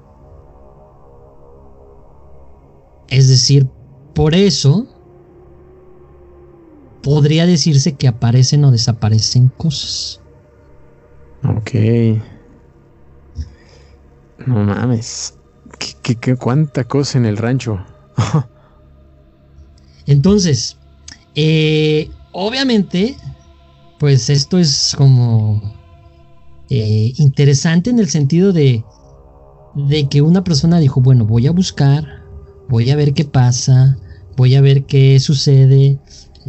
[3.08, 3.68] Es decir,
[4.12, 4.88] por eso
[7.06, 10.20] podría decirse que aparecen o desaparecen cosas.
[11.44, 11.70] Ok.
[14.44, 15.38] No mames.
[16.02, 17.78] ¿Qué, cuánta cosa en el rancho?
[20.06, 20.78] Entonces,
[21.36, 23.16] eh, obviamente,
[24.00, 25.62] pues esto es como
[26.70, 28.84] eh, interesante en el sentido de,
[29.76, 32.24] de que una persona dijo, bueno, voy a buscar,
[32.68, 33.96] voy a ver qué pasa,
[34.36, 36.00] voy a ver qué sucede,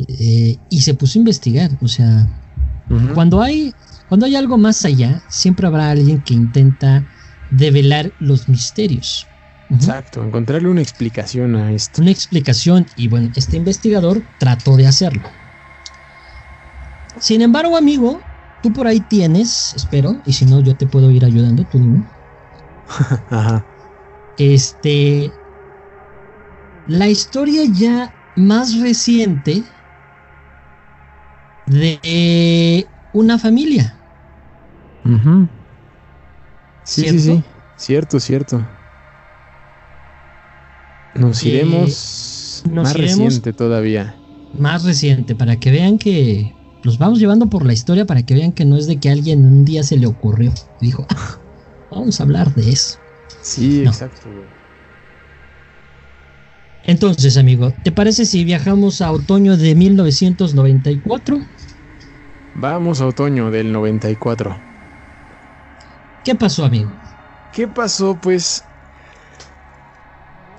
[0.07, 1.71] eh, y se puso a investigar.
[1.81, 2.27] O sea,
[3.13, 3.73] cuando hay
[4.07, 7.05] cuando hay algo más allá, siempre habrá alguien que intenta
[7.51, 9.27] develar los misterios.
[9.69, 12.01] Exacto, encontrarle una explicación a esto.
[12.01, 15.29] Una explicación, y bueno, este investigador trató de hacerlo.
[17.19, 18.21] Sin embargo, amigo,
[18.61, 22.03] tú por ahí tienes, espero, y si no, yo te puedo ir ayudando, tú dime.
[23.29, 23.65] Ajá.
[24.37, 25.33] Este.
[26.85, 29.65] La historia ya más reciente
[31.67, 33.93] de una familia.
[36.83, 37.43] Sí, sí, sí.
[37.75, 38.65] Cierto, cierto.
[41.13, 44.15] Nos iremos más reciente todavía.
[44.57, 46.53] Más reciente, para que vean que
[46.83, 49.45] los vamos llevando por la historia, para que vean que no es de que alguien
[49.45, 50.53] un día se le ocurrió.
[50.79, 51.39] Dijo, ah,
[51.91, 52.99] vamos a hablar de eso.
[53.41, 54.29] Sí, exacto,
[56.83, 61.41] Entonces, amigo, ¿te parece si viajamos a otoño de 1994?
[62.59, 64.57] Vamos a otoño del 94.
[66.23, 66.91] ¿Qué pasó, amigo?
[67.53, 68.15] ¿Qué pasó?
[68.15, 68.63] Pues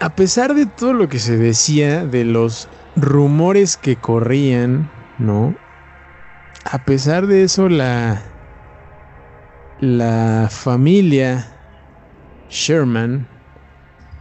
[0.01, 5.57] a pesar de todo lo que se decía, de los rumores que corrían, ¿no?
[6.65, 8.23] A pesar de eso, la,
[9.81, 11.47] la familia
[12.49, 13.27] Sherman,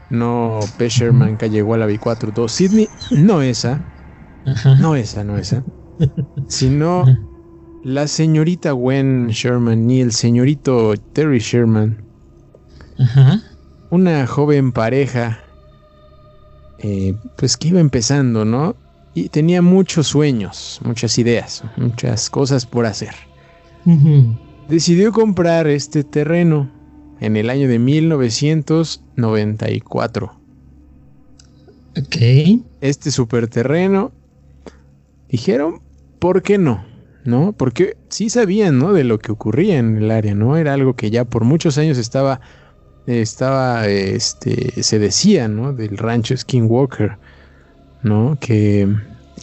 [0.09, 0.89] no P.
[0.89, 3.79] Sherman a la B4, Sydney, no esa,
[4.79, 5.63] no esa, no esa,
[6.47, 7.05] sino
[7.87, 12.03] la señorita Gwen Sherman y el señorito Terry Sherman,
[13.89, 15.39] una joven pareja
[16.79, 18.75] eh, pues que iba empezando, ¿no?
[19.13, 23.15] Y tenía muchos sueños, muchas ideas, muchas cosas por hacer.
[24.67, 26.69] Decidió comprar este terreno
[27.21, 30.37] en el año de 1994.
[31.97, 32.17] Ok.
[32.81, 34.11] Este superterreno.
[35.29, 35.79] Dijeron,
[36.19, 36.96] ¿por qué no?
[37.27, 37.51] ¿No?
[37.51, 38.93] Porque sí sabían, ¿no?
[38.93, 40.55] De lo que ocurría en el área, ¿no?
[40.55, 42.39] Era algo que ya por muchos años estaba
[43.07, 45.73] estaba, este, se decía, ¿no?
[45.73, 47.17] Del rancho Skinwalker,
[48.03, 48.37] ¿no?
[48.39, 48.87] Que,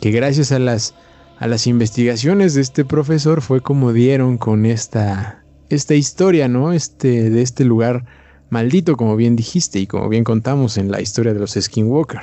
[0.00, 0.94] que gracias a las,
[1.38, 6.72] a las investigaciones de este profesor fue como dieron con esta, esta historia, ¿no?
[6.72, 8.04] Este, de este lugar
[8.50, 12.20] maldito, como bien dijiste y como bien contamos en la historia de los Skinwalker.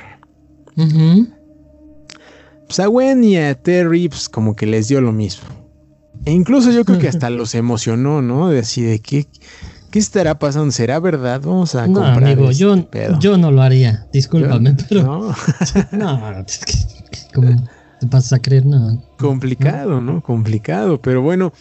[2.72, 5.46] Pues a Gwen y a Terry, pues como que les dio lo mismo.
[6.24, 8.48] E incluso yo creo que hasta los emocionó, ¿no?
[8.48, 9.26] De así de que
[9.90, 10.70] ¿Qué estará pasando?
[10.70, 11.42] ¿Será verdad?
[11.44, 14.06] Vamos a no, comprar amigo, este yo, yo no lo haría.
[14.10, 15.02] Discúlpame, pero.
[15.02, 15.34] No,
[15.92, 16.44] no
[17.34, 17.62] ¿cómo
[18.00, 18.64] te pasas a creer?
[18.64, 19.04] No.
[19.18, 20.22] Complicado, ¿no?
[20.22, 20.98] Complicado.
[21.02, 21.52] Pero bueno,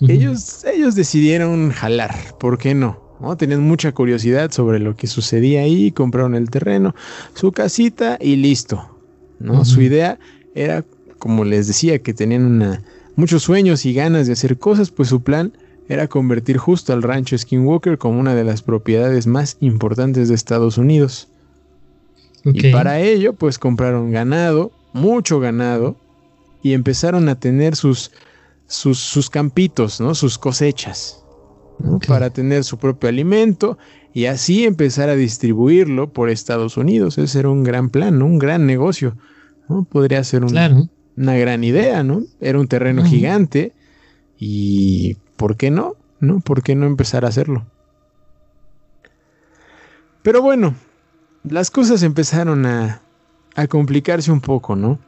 [0.00, 2.14] ellos, ellos decidieron jalar.
[2.40, 3.18] ¿Por qué no?
[3.20, 3.36] ¿no?
[3.36, 6.94] Tenían mucha curiosidad sobre lo que sucedía ahí, compraron el terreno,
[7.34, 8.91] su casita y listo.
[9.42, 9.64] ¿No?
[9.64, 10.18] Su idea
[10.54, 10.84] era,
[11.18, 12.82] como les decía, que tenían una,
[13.16, 15.52] muchos sueños y ganas de hacer cosas, pues su plan
[15.88, 20.78] era convertir justo al rancho Skinwalker como una de las propiedades más importantes de Estados
[20.78, 21.28] Unidos.
[22.44, 25.96] Y para ello, pues compraron ganado, mucho ganado,
[26.62, 28.10] y empezaron a tener sus,
[28.66, 30.14] sus, campitos, ¿no?
[30.14, 31.22] Sus cosechas,
[32.08, 33.78] para tener su propio alimento
[34.14, 37.18] y así empezar a distribuirlo por Estados Unidos.
[37.18, 39.16] Ese era un gran plan, un gran negocio.
[39.72, 39.84] ¿No?
[39.84, 42.22] Podría ser una gran idea, ¿no?
[42.40, 43.72] Era un terreno gigante
[44.38, 45.94] y ¿por qué no?
[46.20, 46.40] ¿No?
[46.40, 47.66] ¿Por qué no empezar a hacerlo?
[50.22, 50.74] Pero bueno,
[51.42, 53.02] las cosas empezaron a,
[53.56, 54.98] a complicarse un poco, ¿no?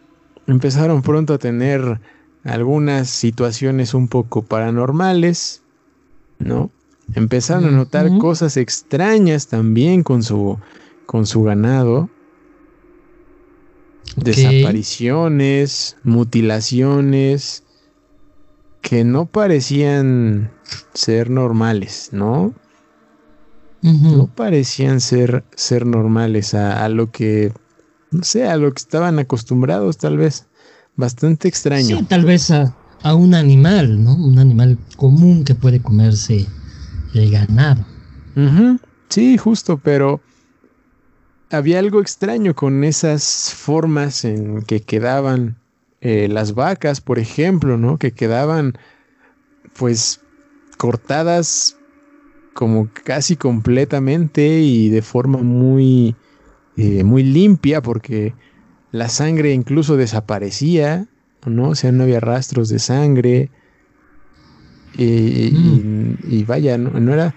[0.46, 2.00] Empezaron pronto a tener
[2.44, 5.62] algunas situaciones un poco paranormales,
[6.38, 6.70] ¿no?
[7.14, 10.58] Empezaron a notar cosas extrañas también con su,
[11.06, 12.08] con su ganado.
[14.16, 17.64] Desapariciones, mutilaciones,
[18.80, 20.52] que no parecían
[20.92, 22.54] ser normales, ¿no?
[23.82, 27.52] No parecían ser, ser normales a, lo que,
[28.10, 30.46] no sé, a lo que estaban acostumbrados tal vez.
[30.96, 31.98] Bastante extraño.
[31.98, 32.74] Sí, tal vez a,
[33.14, 34.14] un animal, ¿no?
[34.14, 36.46] Un animal común que puede comerse
[37.14, 37.84] el ganado.
[39.10, 40.22] Sí, justo, pero
[41.56, 45.56] había algo extraño con esas formas en que quedaban
[46.00, 47.98] eh, las vacas, por ejemplo, ¿no?
[47.98, 48.76] Que quedaban
[49.78, 50.20] pues
[50.76, 51.76] cortadas
[52.52, 56.14] como casi completamente y de forma muy,
[56.76, 58.34] eh, muy limpia porque
[58.92, 61.08] la sangre incluso desaparecía,
[61.46, 61.70] ¿no?
[61.70, 63.50] O sea, no había rastros de sangre.
[64.96, 66.14] Mm.
[66.28, 67.34] y, vaya, no, era,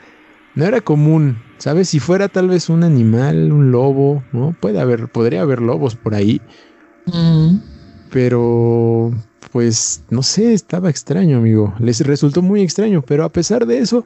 [0.53, 1.89] no era común, ¿sabes?
[1.89, 4.55] Si fuera tal vez un animal, un lobo, ¿no?
[4.59, 6.41] Puede haber, podría haber lobos por ahí.
[7.05, 7.57] Mm.
[8.11, 9.11] Pero,
[9.51, 11.73] pues, no sé, estaba extraño, amigo.
[11.79, 14.05] Les resultó muy extraño, pero a pesar de eso,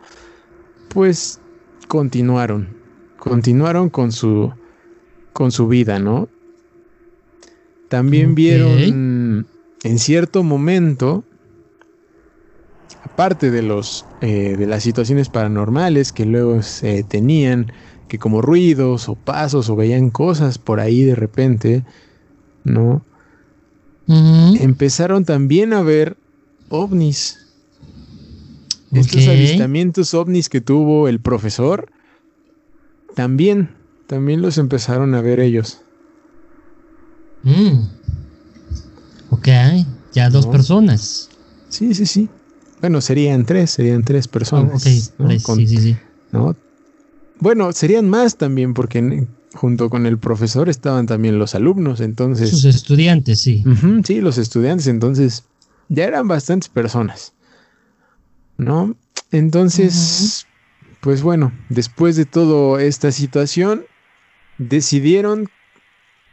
[0.90, 1.40] pues,
[1.88, 2.70] continuaron.
[3.18, 4.52] Continuaron con su,
[5.34, 6.28] con su vida, ¿no?
[7.90, 9.46] También vieron
[9.84, 11.26] en cierto momento
[13.04, 17.72] aparte de los eh, de las situaciones paranormales que luego se tenían,
[18.08, 21.84] que como ruidos o pasos o veían cosas por ahí de repente,
[22.64, 23.04] ¿no?
[24.08, 26.18] Empezaron también a ver
[26.70, 27.38] ovnis.
[28.92, 31.90] Estos avistamientos ovnis que tuvo el profesor,
[33.16, 33.70] también,
[34.08, 35.80] también los empezaron a ver ellos.
[37.44, 37.84] Mm.
[39.30, 39.48] Ok,
[40.12, 41.30] ya dos personas.
[41.70, 42.30] Sí, sí, sí.
[42.82, 44.74] Bueno, serían tres, serían tres personas.
[44.76, 45.96] Oh, sí, sí, sí.
[47.40, 52.50] Bueno, serían más también, porque junto con el profesor estaban también los alumnos, entonces.
[52.50, 53.64] Sus estudiantes, sí.
[54.04, 55.44] sí, los estudiantes, entonces
[55.90, 57.34] ya eran bastantes personas.
[58.58, 58.96] ¿No?
[59.32, 60.46] Entonces,
[61.02, 63.86] pues bueno, después de toda esta situación,
[64.58, 65.50] decidieron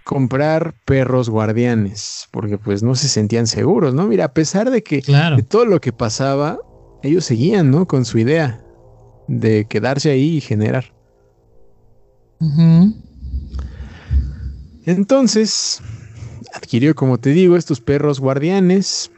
[0.09, 4.07] comprar perros guardianes, porque pues no se sentían seguros, ¿no?
[4.07, 6.59] Mira, a pesar de que de todo lo que pasaba,
[7.03, 7.87] ellos seguían, ¿no?
[7.87, 8.65] Con su idea
[9.29, 10.95] de quedarse ahí y generar.
[14.87, 15.83] Entonces,
[16.55, 19.11] adquirió, como te digo, estos perros guardianes.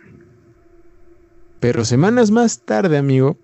[1.61, 3.39] Pero semanas más tarde, amigo,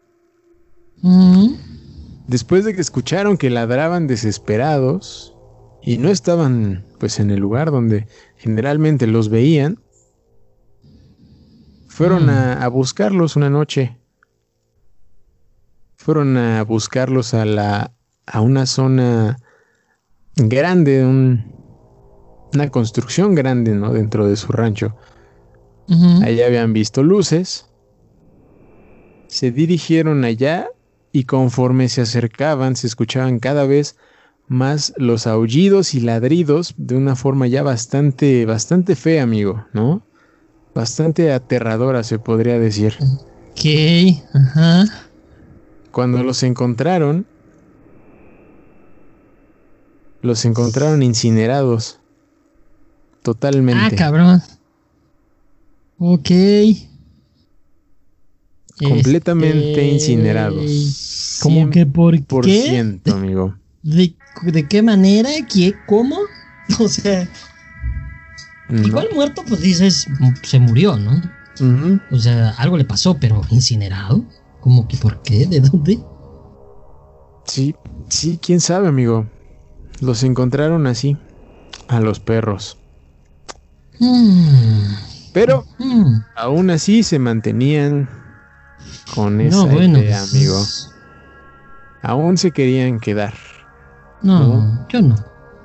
[2.27, 5.36] después de que escucharon que ladraban desesperados,
[5.87, 9.79] y no estaban pues en el lugar donde generalmente los veían,
[11.87, 12.61] fueron mm.
[12.61, 13.97] a, buscarlos una noche.
[15.95, 17.93] Fueron a buscarlos a la
[18.27, 19.39] a una zona
[20.35, 23.93] grande, una construcción grande, ¿no?
[23.93, 24.97] Dentro de su rancho.
[26.21, 27.71] Allá habían visto luces.
[29.29, 30.69] Se dirigieron allá
[31.13, 33.97] y conforme se acercaban se escuchaban cada vez
[34.49, 40.03] más los aullidos y ladridos de una forma ya bastante, bastante fea, amigo, ¿no?
[40.75, 42.95] Bastante aterradora, se podría decir.
[43.53, 44.85] Ok, ajá.
[45.91, 47.27] Cuando los encontraron,
[50.21, 51.99] los encontraron incinerados.
[53.23, 53.83] Totalmente.
[53.83, 54.43] Ah, cabrón.
[55.99, 56.31] Ok.
[58.79, 61.39] Completamente este, incinerados.
[61.43, 63.55] ¿Cómo que por, por ciento, amigo.
[63.87, 65.31] ¿De, qué manera?
[65.49, 65.75] ¿Qué?
[65.87, 66.19] ¿Cómo?
[66.81, 67.29] O sea.
[68.69, 70.09] Igual muerto, pues dices,
[70.43, 71.23] se murió, ¿no?
[72.11, 74.25] O sea, algo le pasó, pero incinerado.
[74.61, 75.47] ¿Cómo que por qué?
[75.47, 76.01] ¿De dónde?
[77.45, 77.77] Sí,
[78.09, 79.27] sí, quién sabe, amigo.
[80.01, 81.17] Los encontraron así,
[81.87, 82.77] a los perros.
[84.01, 84.97] Hmm.
[85.33, 86.17] Pero hmm.
[86.35, 88.11] aún así se mantenían
[89.15, 90.61] con esa idea, pues, amigo.
[92.03, 93.35] Aún se querían quedar.
[94.27, 95.15] No, yo no.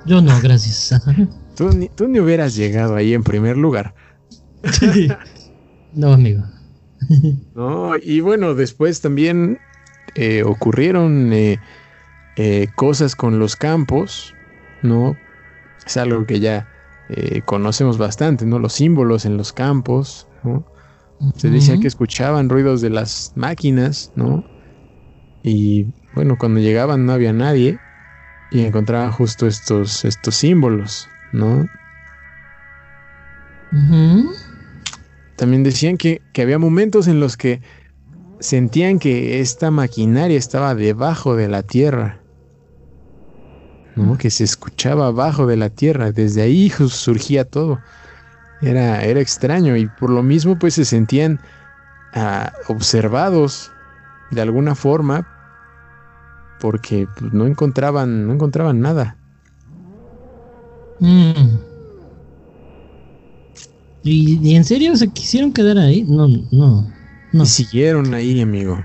[0.06, 0.94] Yo no, gracias.
[1.56, 3.92] tú, ni, tú ni hubieras llegado ahí en primer lugar.
[5.92, 6.44] no, amigo.
[7.56, 9.58] no, y bueno, después también
[10.14, 11.58] eh, ocurrieron eh,
[12.36, 14.32] eh, cosas con los campos,
[14.82, 15.16] ¿no?
[15.84, 16.68] Es algo que ya
[17.44, 18.58] conocemos bastante, ¿no?
[18.58, 20.64] Los símbolos en los campos, ¿no?
[21.36, 24.44] Se decía que escuchaban ruidos de las máquinas, ¿no?
[25.42, 27.78] Y bueno, cuando llegaban no había nadie
[28.52, 31.66] y encontraba justo estos, estos símbolos, ¿no?
[35.36, 37.62] También decían que, había momentos en los que
[38.40, 42.18] sentían que esta maquinaria estaba debajo de la tierra,
[43.96, 44.18] ¿no?
[44.18, 47.80] Que se escuchaba abajo de la tierra, desde ahí surgía todo.
[48.60, 51.40] Era, era extraño y por lo mismo pues se sentían
[52.12, 53.72] ah, observados
[54.30, 55.31] de alguna forma
[56.62, 59.16] porque pues, no encontraban, no encontraban nada.
[61.00, 61.58] Mm.
[64.04, 66.04] ¿Y, en serio se quisieron quedar ahí?
[66.04, 66.88] No, no,
[67.32, 67.42] no.
[67.42, 68.80] Y siguieron ahí, amigo.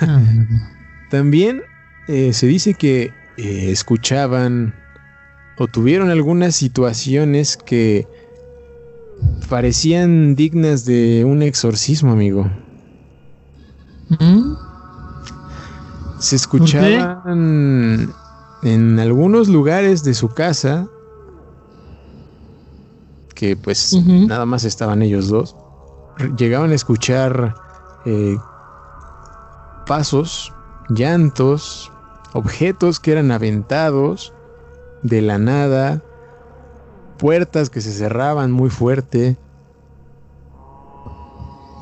[0.00, 0.22] Ah,
[1.10, 1.62] También
[2.08, 4.74] eh, se dice que eh, escuchaban
[5.58, 8.08] o tuvieron algunas situaciones que
[9.50, 12.50] parecían dignas de un exorcismo, amigo.
[14.08, 14.63] ¿Mm?
[16.24, 18.14] Se escuchaban
[18.62, 20.88] en algunos lugares de su casa,
[23.34, 25.54] que pues nada más estaban ellos dos,
[26.38, 27.54] llegaban a escuchar
[28.06, 28.38] eh,
[29.86, 30.50] pasos,
[30.88, 31.92] llantos,
[32.32, 34.32] objetos que eran aventados
[35.02, 36.02] de la nada,
[37.18, 39.36] puertas que se cerraban muy fuerte.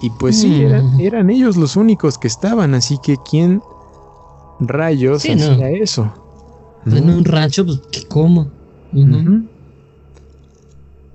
[0.00, 3.62] Y pues sí, eran, eran, ellos los únicos que estaban, así que ¿quién
[4.68, 6.12] rayos hacía eso.
[6.86, 8.50] En un rancho, pues, ¿cómo?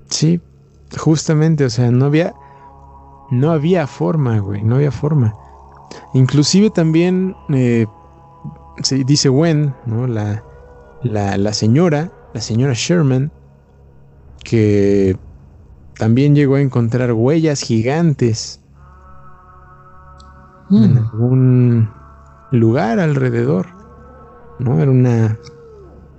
[0.08, 0.40] Sí,
[0.96, 2.34] justamente, o sea, no había.
[3.30, 5.34] No había forma, güey, no había forma.
[6.14, 7.86] Inclusive también eh,
[8.82, 10.06] se dice Gwen, ¿no?
[10.06, 10.42] La,
[11.02, 13.30] la, señora, la señora Sherman,
[14.44, 15.18] que
[15.98, 18.60] también llegó a encontrar huellas gigantes
[20.70, 20.96] en mm.
[20.96, 21.97] algún
[22.50, 23.66] lugar alrededor.
[24.58, 24.80] ¿no?
[24.80, 25.38] Era una,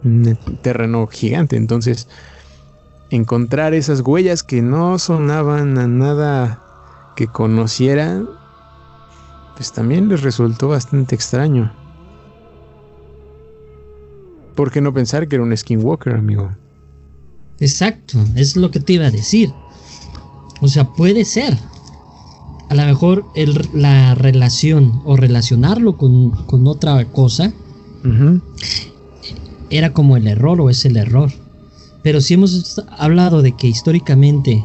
[0.04, 1.58] un terreno gigante.
[1.58, 2.08] Entonces,
[3.10, 6.64] encontrar esas huellas que no sonaban a nada
[7.16, 8.30] que conocieran,
[9.56, 11.74] pues también les resultó bastante extraño.
[14.56, 16.50] ¿Por qué no pensar que era un skinwalker, amigo?
[17.60, 19.54] Exacto, es lo que te iba a decir.
[20.62, 21.58] O sea, puede ser.
[22.70, 23.26] A lo mejor
[23.74, 27.52] la relación o relacionarlo con, con otra cosa
[29.70, 31.32] era como el error o es el error.
[32.04, 34.64] Pero si hemos hablado de que históricamente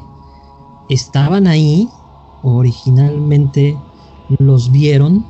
[0.88, 1.88] estaban ahí,
[2.42, 3.76] originalmente
[4.38, 5.24] los vieron,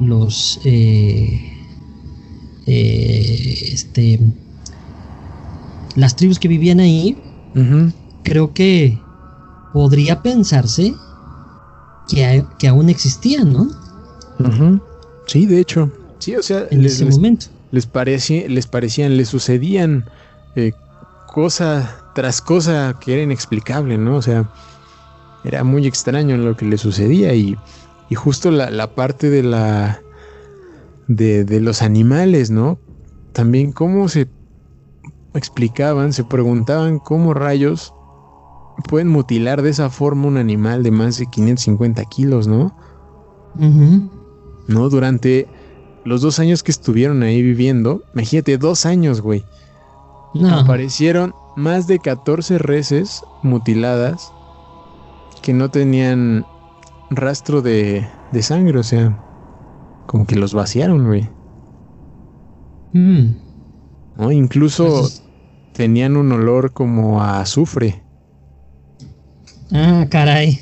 [0.00, 1.40] los eh,
[2.66, 4.20] eh, este
[5.94, 7.16] las tribus que vivían ahí,
[8.22, 8.98] creo que
[9.72, 10.94] podría pensarse
[12.08, 13.68] que, que aún existían, ¿no?
[15.26, 15.90] Sí, de hecho.
[16.18, 17.46] Sí, o sea, en ese momento.
[17.72, 17.88] Les,
[18.48, 20.08] les parecían, les sucedían
[20.54, 20.72] eh,
[21.26, 24.16] cosa tras cosa que era inexplicable, ¿no?
[24.16, 24.50] O sea,
[25.44, 27.56] era muy extraño lo que le sucedía y,
[28.08, 30.00] y justo la, la, parte de la
[31.08, 32.78] de, de, los animales, ¿no?
[33.32, 34.28] También cómo se
[35.34, 37.92] explicaban, se preguntaban cómo rayos
[38.88, 42.76] pueden mutilar de esa forma un animal de más de 550 kilos, ¿no?
[44.68, 44.88] ¿No?
[44.88, 45.48] Durante
[46.04, 49.44] los dos años que estuvieron ahí viviendo, imagínate, dos años, güey.
[50.50, 54.32] Aparecieron más de 14 reses mutiladas
[55.42, 56.44] que no tenían
[57.10, 59.18] rastro de, de sangre, o sea,
[60.06, 61.28] como que los vaciaron, güey.
[62.92, 63.36] Mm.
[64.16, 64.32] ¿No?
[64.32, 65.08] Incluso
[65.72, 68.02] tenían un olor como a azufre.
[69.72, 70.60] Ah, caray.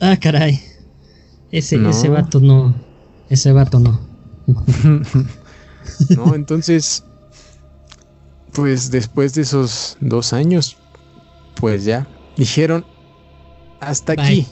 [0.00, 0.60] Ah, caray.
[1.50, 2.74] Ese, ese vato no.
[3.28, 4.00] Ese vato no.
[6.16, 7.04] no, entonces,
[8.52, 10.76] pues después de esos dos años,
[11.60, 12.84] pues ya, dijeron,
[13.80, 14.46] hasta aquí,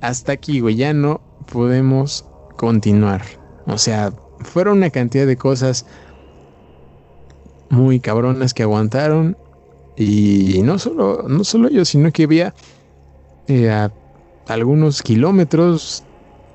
[0.00, 1.20] hasta aquí, güey, ya no
[1.50, 2.24] podemos
[2.56, 3.22] continuar.
[3.66, 5.86] O sea, fueron una cantidad de cosas
[7.70, 9.36] muy cabronas que aguantaron.
[9.96, 12.54] Y no solo, no solo ellos, sino que había
[13.48, 13.90] eh, a
[14.48, 16.04] algunos kilómetros,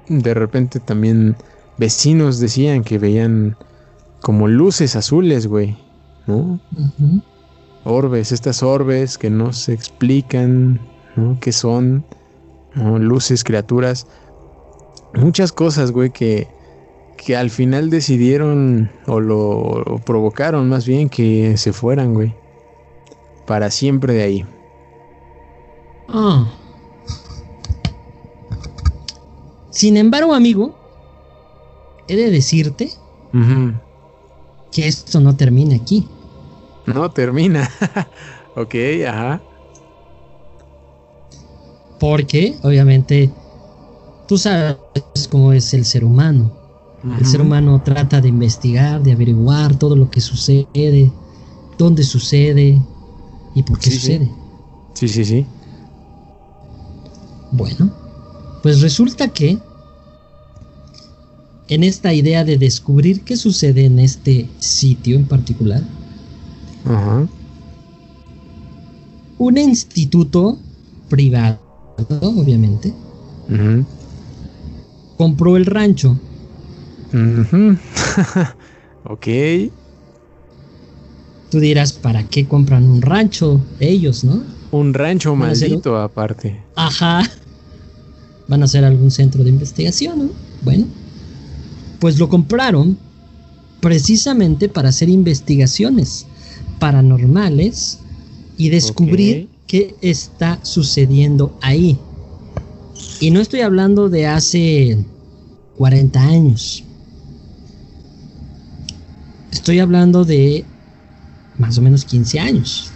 [0.08, 1.36] de repente también
[1.78, 3.58] vecinos decían que veían
[4.22, 5.78] como luces azules, güey,
[6.28, 6.60] ¿no?
[7.84, 10.80] Orbes, estas orbes que no se explican,
[11.16, 11.38] ¿no?
[11.40, 12.06] ¿Qué son?
[12.76, 14.08] Luces, criaturas.
[15.14, 16.48] Muchas cosas, güey, que,
[17.18, 22.34] que al final decidieron o lo, provocaron más bien que se fueran, güey.
[23.46, 24.46] Para siempre de ahí.
[26.08, 26.48] Ah.
[29.70, 30.76] Sin embargo, amigo,
[32.08, 32.92] he de decirte
[34.72, 36.08] que esto no termina aquí.
[36.86, 37.70] No termina.
[38.56, 38.76] ok,
[39.08, 39.42] ajá.
[42.00, 43.32] Porque, obviamente,
[44.28, 44.78] tú sabes
[45.30, 46.52] cómo es el ser humano.
[47.18, 51.12] El ser humano trata de investigar, de averiguar todo lo que sucede,
[51.78, 52.80] dónde sucede
[53.54, 54.30] y por qué sucede.
[54.94, 55.46] Sí, sí, sí.
[57.52, 57.92] Bueno,
[58.62, 59.58] pues resulta que
[61.68, 65.82] en esta idea de descubrir qué sucede en este sitio en particular.
[69.38, 70.60] Un instituto
[71.10, 71.60] privado,
[72.22, 72.94] obviamente,
[75.18, 76.20] compró el rancho.
[79.06, 79.28] ok.
[81.52, 84.42] Tú dirás, ¿para qué compran un rancho ellos, no?
[84.72, 86.60] Un rancho maldito aparte.
[86.76, 87.30] Ajá.
[88.48, 90.30] Van a hacer algún centro de investigación, ¿no?
[90.64, 90.88] Bueno
[92.02, 92.98] pues lo compraron
[93.80, 96.26] precisamente para hacer investigaciones
[96.80, 98.00] paranormales
[98.58, 101.98] y descubrir qué está sucediendo ahí.
[103.20, 104.98] Y no estoy hablando de hace
[105.78, 106.84] 40 años.
[109.52, 110.66] Estoy hablando de
[111.62, 112.92] más o menos 15 años.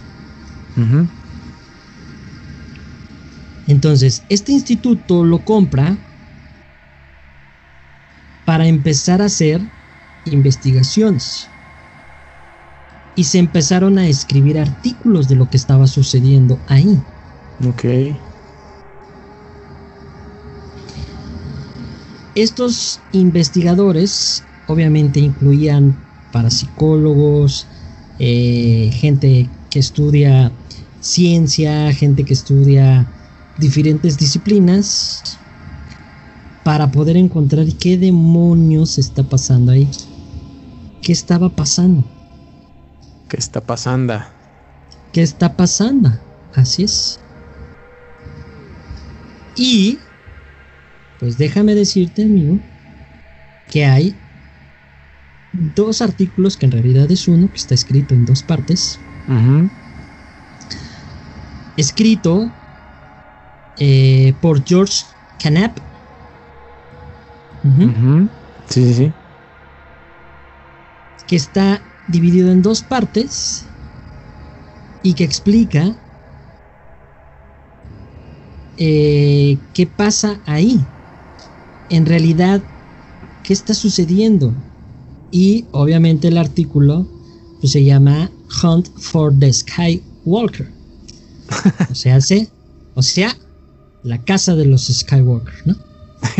[3.66, 5.96] Entonces, este instituto lo compra
[8.44, 9.60] para empezar a hacer
[10.24, 11.48] investigaciones.
[13.14, 16.98] Y se empezaron a escribir artículos de lo que estaba sucediendo ahí.
[17.66, 17.84] Ok.
[22.36, 25.96] estos investigadores obviamente incluían
[26.30, 27.66] parapsicólogos,
[28.18, 30.52] eh, gente que estudia
[31.00, 33.06] ciencia, gente que estudia
[33.58, 35.38] diferentes disciplinas,
[36.66, 39.88] para poder encontrar qué demonios está pasando ahí.
[41.00, 42.02] ¿Qué estaba pasando?
[43.28, 44.14] ¿Qué está pasando?
[45.12, 46.10] ¿Qué está pasando?
[46.52, 47.20] Así es.
[49.54, 50.00] Y,
[51.20, 52.58] pues déjame decirte, amigo,
[53.68, 54.16] que hay
[55.58, 58.98] dos artículos, que en realidad es uno, que está escrito en dos partes.
[61.76, 62.50] Escrito
[63.76, 65.04] eh, por George
[65.38, 65.78] Canap.
[68.68, 69.12] Sí, sí, sí.
[71.26, 73.64] Que está dividido en dos partes
[75.02, 75.94] y que explica
[78.76, 80.80] eh, qué pasa ahí.
[81.88, 82.62] En realidad,
[83.42, 84.52] qué está sucediendo.
[85.36, 87.06] Y obviamente el artículo
[87.60, 88.30] pues, se llama
[88.62, 90.72] Hunt for the Skywalker.
[91.90, 92.18] o sea,
[92.94, 93.36] o sea,
[94.02, 95.76] la casa de los Skywalker, ¿no?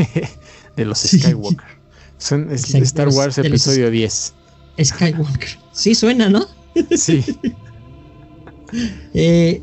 [0.77, 1.77] de los Skywalker.
[2.17, 4.33] Son Star Wars episodio 10.
[4.83, 5.59] Skywalker.
[5.73, 6.47] Sí, suena, ¿no?
[6.97, 7.23] Sí.
[9.13, 9.63] eh,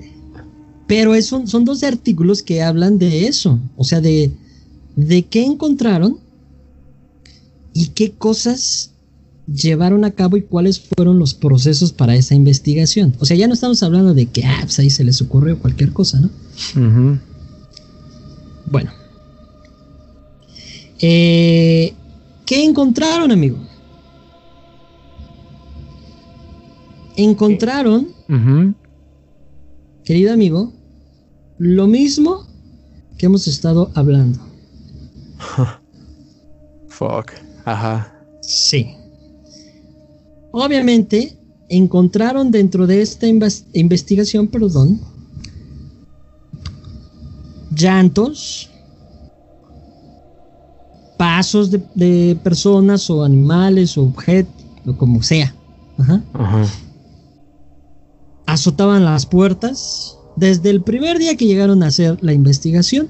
[0.86, 4.32] pero son, son dos artículos que hablan de eso, o sea, de,
[4.96, 6.20] de qué encontraron
[7.74, 8.93] y qué cosas
[9.48, 13.16] llevaron a cabo y cuáles fueron los procesos para esa investigación.
[13.20, 15.92] O sea, ya no estamos hablando de que ah, pues ahí se les ocurrió cualquier
[15.92, 16.30] cosa, ¿no?
[18.66, 18.92] Bueno.
[21.00, 21.94] Eh,
[22.46, 23.58] ¿Qué encontraron, amigo?
[27.16, 28.08] Encontraron
[30.04, 30.74] querido amigo,
[31.58, 32.46] lo mismo
[33.18, 34.40] que hemos estado hablando.
[36.88, 37.32] Fuck.
[37.66, 38.14] Ajá.
[38.42, 38.96] Sí.
[40.54, 41.38] Obviamente,
[41.68, 45.02] encontraron dentro de esta investigación, perdón,
[47.76, 48.70] llantos,
[51.18, 54.54] pasos de, de, personas o animales o objetos,
[54.86, 55.54] o como sea.
[55.98, 56.24] Ajá.
[56.34, 56.66] Ajá
[58.46, 60.18] azotaban las puertas.
[60.36, 63.10] Desde el primer día que llegaron a hacer la investigación,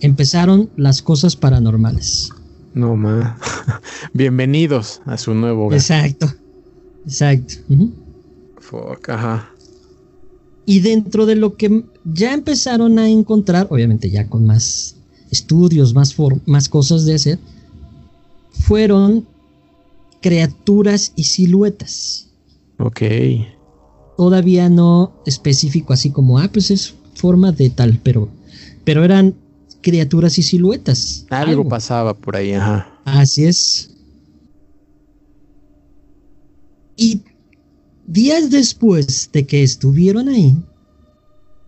[0.00, 2.30] empezaron las cosas paranormales.
[2.74, 3.38] No más.
[4.12, 5.78] Bienvenidos a su nuevo hogar.
[5.78, 6.30] Exacto.
[7.06, 7.54] Exacto.
[8.58, 9.48] Fuck, ajá.
[10.66, 14.96] Y dentro de lo que ya empezaron a encontrar, obviamente ya con más
[15.30, 16.14] estudios, más,
[16.46, 17.38] más cosas de hacer,
[18.50, 19.26] fueron
[20.20, 22.28] criaturas y siluetas.
[22.78, 23.02] Ok
[24.16, 28.28] todavía no específico, así como, ah, pues es forma de tal, pero,
[28.84, 29.34] pero eran
[29.84, 31.26] criaturas y siluetas.
[31.28, 32.88] Algo, pasaba por ahí, ajá.
[33.04, 33.90] Así es.
[36.96, 37.20] Y
[38.06, 40.56] días después de que estuvieron ahí,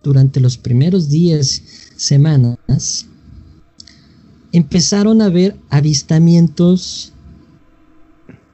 [0.01, 1.61] durante los primeros días,
[1.95, 3.05] semanas,
[4.51, 7.13] empezaron a ver avistamientos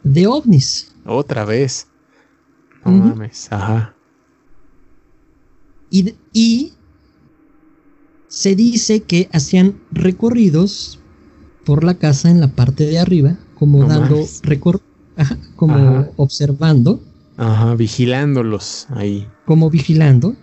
[0.04, 0.94] de ovnis.
[1.06, 1.88] Otra vez.
[2.84, 3.96] No mames, ajá.
[5.90, 6.74] Y,
[8.44, 11.00] se dice que hacían recorridos
[11.64, 14.82] por la casa en la parte de arriba, como dando recor
[15.56, 17.02] como observando.
[17.38, 19.26] Ajá, vigilándolos ahí.
[19.46, 20.36] Como vigilando.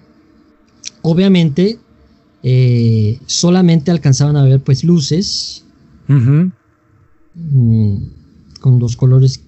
[1.02, 1.78] Obviamente,
[2.42, 5.66] eh, solamente alcanzaban a ver pues luces.
[6.08, 7.96] Mm,
[8.60, 9.42] con los colores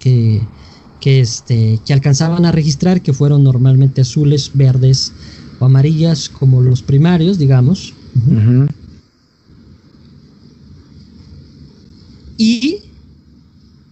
[0.00, 0.42] que
[1.00, 5.12] que, este, que alcanzaban a registrar, que fueron normalmente azules, verdes
[5.64, 7.94] o amarillas, como los primarios, digamos.
[12.36, 12.80] Y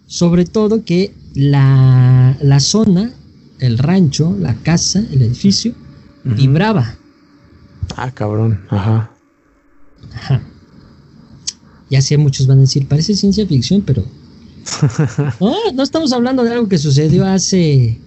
[0.07, 3.13] sobre todo que la, la, zona,
[3.59, 5.75] el rancho, la casa, el edificio,
[6.25, 6.97] vibraba.
[7.97, 9.11] Ah, cabrón, ajá.
[10.15, 10.43] Ajá.
[11.89, 14.05] Ya sé, muchos van a decir, parece ciencia ficción, pero
[15.75, 17.99] no, estamos hablando de algo que sucedió hace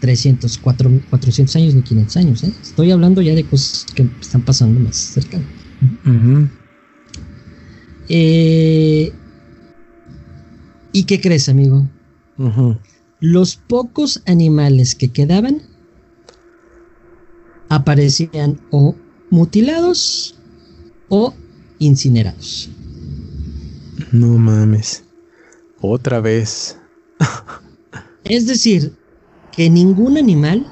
[0.00, 2.44] 300, 400 años ni 500 años.
[2.44, 2.52] ¿eh?
[2.62, 5.40] Estoy hablando ya de cosas que están pasando más cerca.
[8.08, 9.12] Eh,
[10.92, 11.86] ¿Y qué crees, amigo?
[13.20, 15.62] Los pocos animales que quedaban
[17.68, 18.94] aparecían o
[19.30, 20.38] mutilados
[21.08, 21.34] o
[21.78, 22.70] incinerados.
[24.12, 25.04] No mames.
[25.80, 26.78] Otra vez.
[28.24, 28.92] es decir,
[29.56, 30.66] que ningún animal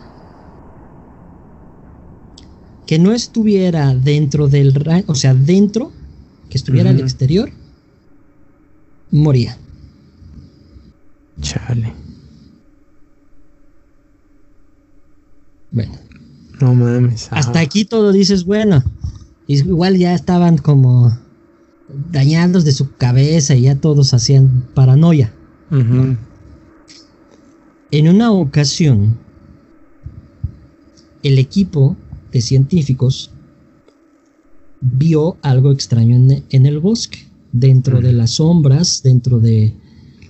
[2.86, 4.74] que no estuviera dentro del
[5.06, 5.90] o sea, dentro,
[6.50, 7.50] que estuviera al exterior,
[9.10, 9.56] moría.
[11.40, 11.94] Chale.
[15.70, 15.94] Bueno.
[16.60, 17.28] No mames.
[17.30, 18.84] Hasta aquí todo dices, bueno,
[19.46, 21.18] igual ya estaban como
[22.10, 25.32] dañados de su cabeza y ya todos hacían paranoia.
[27.94, 29.16] En una ocasión,
[31.22, 31.96] el equipo
[32.32, 33.30] de científicos
[34.80, 37.20] vio algo extraño en, el bosque,
[37.52, 39.74] dentro de las sombras, dentro de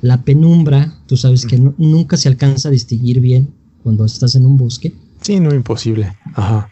[0.02, 0.94] la penumbra.
[1.06, 4.92] Tú sabes que nunca se alcanza a distinguir bien cuando estás en un bosque.
[5.22, 6.14] Sí, no, imposible.
[6.34, 6.68] Ajá.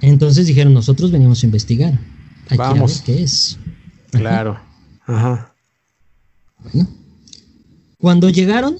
[0.00, 1.98] Entonces dijeron, nosotros venimos a investigar.
[2.56, 3.02] Vamos.
[3.04, 3.58] qué es.
[4.12, 4.60] Claro.
[5.06, 5.52] Ajá.
[6.62, 6.88] Bueno.
[7.98, 8.78] Cuando llegaron,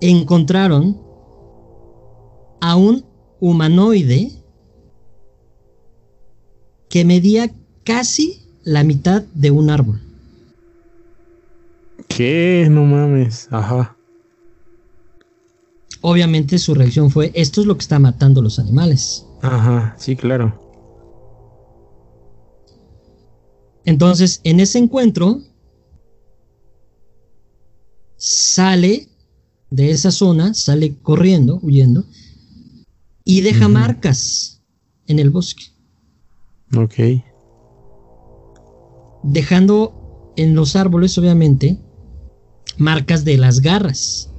[0.00, 1.00] encontraron
[2.60, 3.04] a un
[3.40, 4.32] humanoide
[6.88, 7.50] que medía
[7.84, 10.00] casi la mitad de un árbol.
[12.08, 12.66] ¿Qué?
[12.70, 13.48] No mames.
[13.50, 13.96] Ajá.
[16.00, 19.26] Obviamente su reacción fue, esto es lo que está matando los animales.
[19.42, 20.58] Ajá, sí, claro.
[23.84, 25.40] Entonces, en ese encuentro,
[28.16, 29.08] sale
[29.76, 32.06] de esa zona, sale corriendo, huyendo,
[33.24, 34.62] y deja marcas
[35.06, 35.64] en el bosque.
[36.74, 37.22] Ok.
[39.22, 41.78] Dejando en los árboles, obviamente,
[42.78, 44.30] marcas de las garras.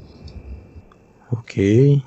[1.30, 2.02] Ok.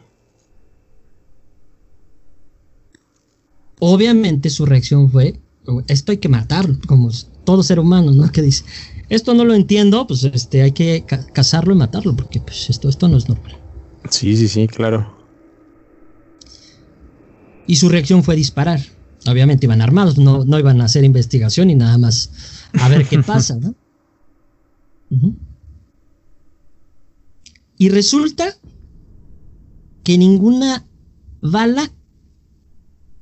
[3.78, 5.38] Obviamente su reacción fue,
[5.86, 7.10] esto hay que matarlo, como
[7.44, 8.28] todo ser humano, ¿no?
[8.32, 8.64] Que dice,
[9.10, 13.08] esto no lo entiendo, pues este, hay que cazarlo y matarlo, porque pues esto, esto
[13.08, 13.58] no es normal.
[14.08, 15.18] Sí, sí, sí, claro.
[17.66, 18.80] Y su reacción fue disparar.
[19.26, 22.30] Obviamente iban armados, no, no iban a hacer investigación y nada más
[22.80, 23.74] a ver qué pasa, ¿no?
[27.76, 28.56] Y resulta
[30.04, 30.86] que ninguna
[31.42, 31.90] bala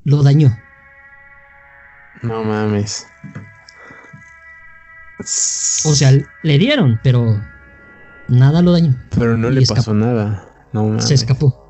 [0.05, 0.55] lo dañó.
[2.23, 3.07] No mames.
[5.85, 6.13] O sea,
[6.43, 7.41] le dieron, pero
[8.29, 8.97] nada lo dañó.
[9.11, 10.49] Pero no le pasó nada.
[10.73, 11.65] No Se escapó.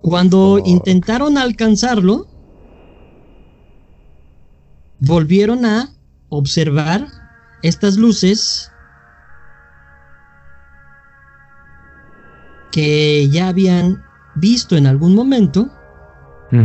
[0.00, 2.26] Cuando intentaron alcanzarlo,
[5.00, 5.88] volvieron a
[6.28, 7.06] observar
[7.62, 8.70] estas luces
[12.70, 14.04] que ya habían
[14.36, 15.68] visto en algún momento.
[16.52, 16.56] Y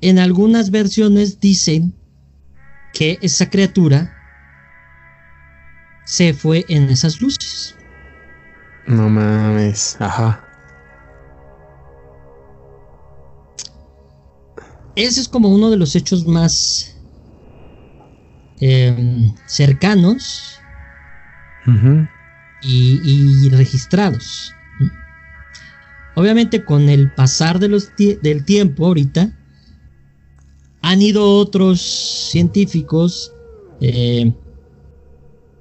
[0.00, 1.94] en algunas versiones dicen
[2.92, 4.16] que esa criatura
[6.04, 7.76] se fue en esas luces.
[8.86, 10.44] No mames, ajá.
[14.96, 16.96] Ese es como uno de los hechos más
[18.60, 20.56] em, cercanos
[22.62, 24.52] y registrados.
[26.16, 29.32] Obviamente con el pasar de los del tiempo ahorita,
[30.82, 31.80] han ido otros
[32.30, 33.32] científicos
[33.80, 34.32] eh,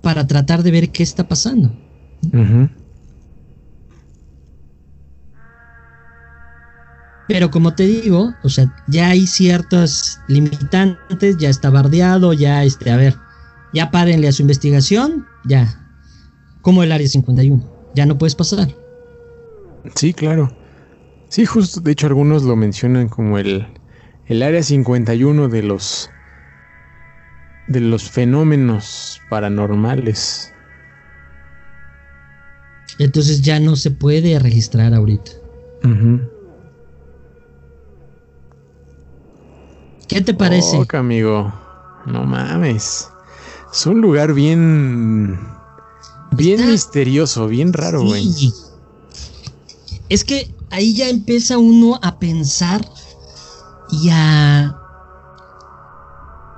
[0.01, 1.71] para tratar de ver qué está pasando.
[7.27, 12.89] Pero como te digo, o sea, ya hay ciertas limitantes, ya está bardeado, ya este,
[12.89, 13.15] a ver,
[13.73, 15.75] ya párenle a su investigación, ya.
[16.61, 17.63] Como el área 51,
[17.93, 18.67] ya no puedes pasar.
[19.95, 20.51] Sí, claro.
[21.29, 23.67] Sí, justo, de hecho algunos lo mencionan como el,
[24.29, 26.09] el área 51 de los
[27.67, 30.53] de los fenómenos paranormales.
[32.97, 35.31] Entonces ya no se puede registrar ahorita.
[40.07, 40.79] ¿Qué te parece?
[40.93, 41.53] Amigo.
[42.05, 43.07] No mames.
[43.71, 45.39] Es un lugar bien.
[46.31, 48.27] Bien misterioso, bien raro, güey.
[50.09, 52.81] Es que ahí ya empieza uno a pensar
[53.91, 54.75] y a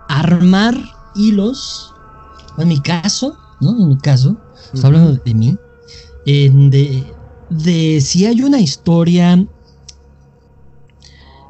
[0.07, 0.77] armar
[1.15, 1.93] hilos.
[2.57, 3.71] En mi caso, ¿no?
[3.77, 4.35] En mi caso,
[4.73, 5.57] estoy hablando de mí.
[6.25, 7.13] de,
[7.49, 9.45] de si hay una historia,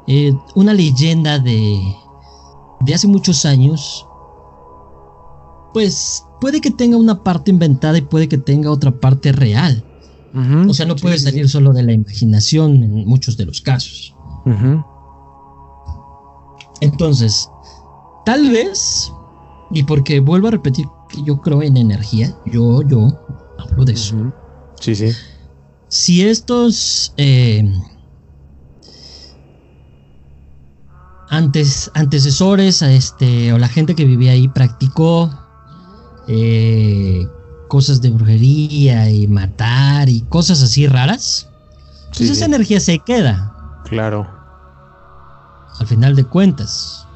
[0.06, 1.80] eh, una leyenda de,
[2.80, 4.06] de hace muchos años,
[5.74, 9.84] pues puede que tenga una parte inventada y puede que tenga otra parte real
[10.34, 14.14] o sea, no puede salir solo de la imaginación en muchos de los casos.
[16.82, 17.48] Entonces,
[18.24, 19.12] tal vez,
[19.70, 23.08] y porque vuelvo a repetir que yo creo en energía, yo, yo
[23.56, 24.16] hablo de eso.
[24.80, 25.12] Sí, sí.
[25.86, 27.72] Si estos eh,
[31.28, 35.30] antes, antecesores a este, o la gente que vivía ahí practicó
[36.26, 37.24] eh,
[37.68, 41.48] cosas de brujería y matar y cosas así raras,
[42.08, 43.54] pues esa energía se queda.
[43.84, 44.41] Claro.
[45.78, 47.06] Al final de cuentas.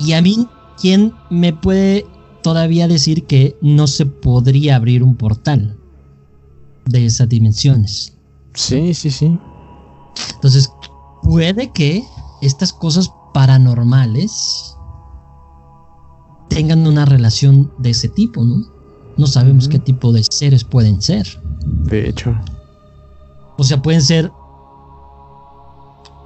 [0.00, 0.46] Y a mí,
[0.78, 2.06] ¿quién me puede
[2.42, 5.78] todavía decir que no se podría abrir un portal
[6.84, 8.14] de esas dimensiones?
[8.52, 9.38] Sí, sí, sí.
[10.34, 10.70] Entonces,
[11.22, 12.04] puede que
[12.42, 14.76] estas cosas paranormales
[16.48, 18.66] tengan una relación de ese tipo, ¿no?
[19.16, 21.26] No sabemos qué tipo de seres pueden ser.
[21.64, 22.34] De hecho.
[23.56, 24.30] O sea, pueden ser,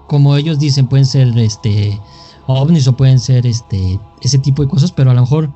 [0.09, 2.01] como ellos dicen, pueden ser este
[2.49, 5.53] ovnis o pueden ser este ese tipo de cosas, pero a lo mejor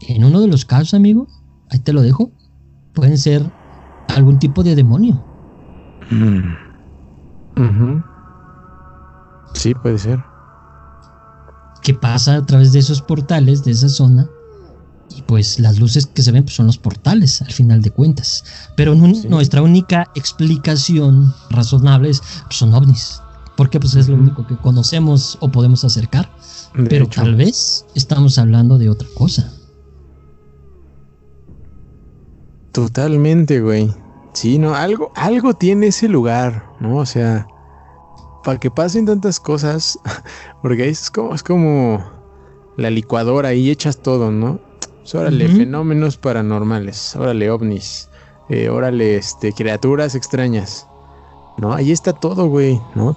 [0.00, 1.26] en uno de los casos, amigo,
[1.70, 2.30] ahí te lo dejo,
[2.94, 3.50] pueden ser
[4.14, 5.22] algún tipo de demonio.
[6.10, 6.66] Mm.
[9.54, 10.22] Sí, puede ser.
[11.82, 14.28] Que pasa a través de esos portales, de esa zona.
[15.16, 18.44] Y pues las luces que se ven pues, son los portales, al final de cuentas.
[18.76, 23.22] Pero nuestra única explicación razonable es, pues, son ovnis.
[23.56, 26.30] Porque pues es lo único que conocemos o podemos acercar.
[26.88, 29.52] Pero tal vez estamos hablando de otra cosa.
[32.72, 33.90] Totalmente, güey.
[34.34, 36.98] Sí, no, algo, algo tiene ese lugar, ¿no?
[36.98, 37.46] O sea,
[38.44, 39.98] para que pasen tantas cosas,
[40.62, 42.04] porque es como, es como
[42.76, 44.60] la licuadora y echas todo, ¿no?
[44.98, 48.10] Pues órale, fenómenos paranormales, órale, ovnis,
[48.50, 50.86] eh, órale, este, criaturas extrañas,
[51.56, 51.72] ¿no?
[51.72, 53.16] Ahí está todo, güey, ¿no?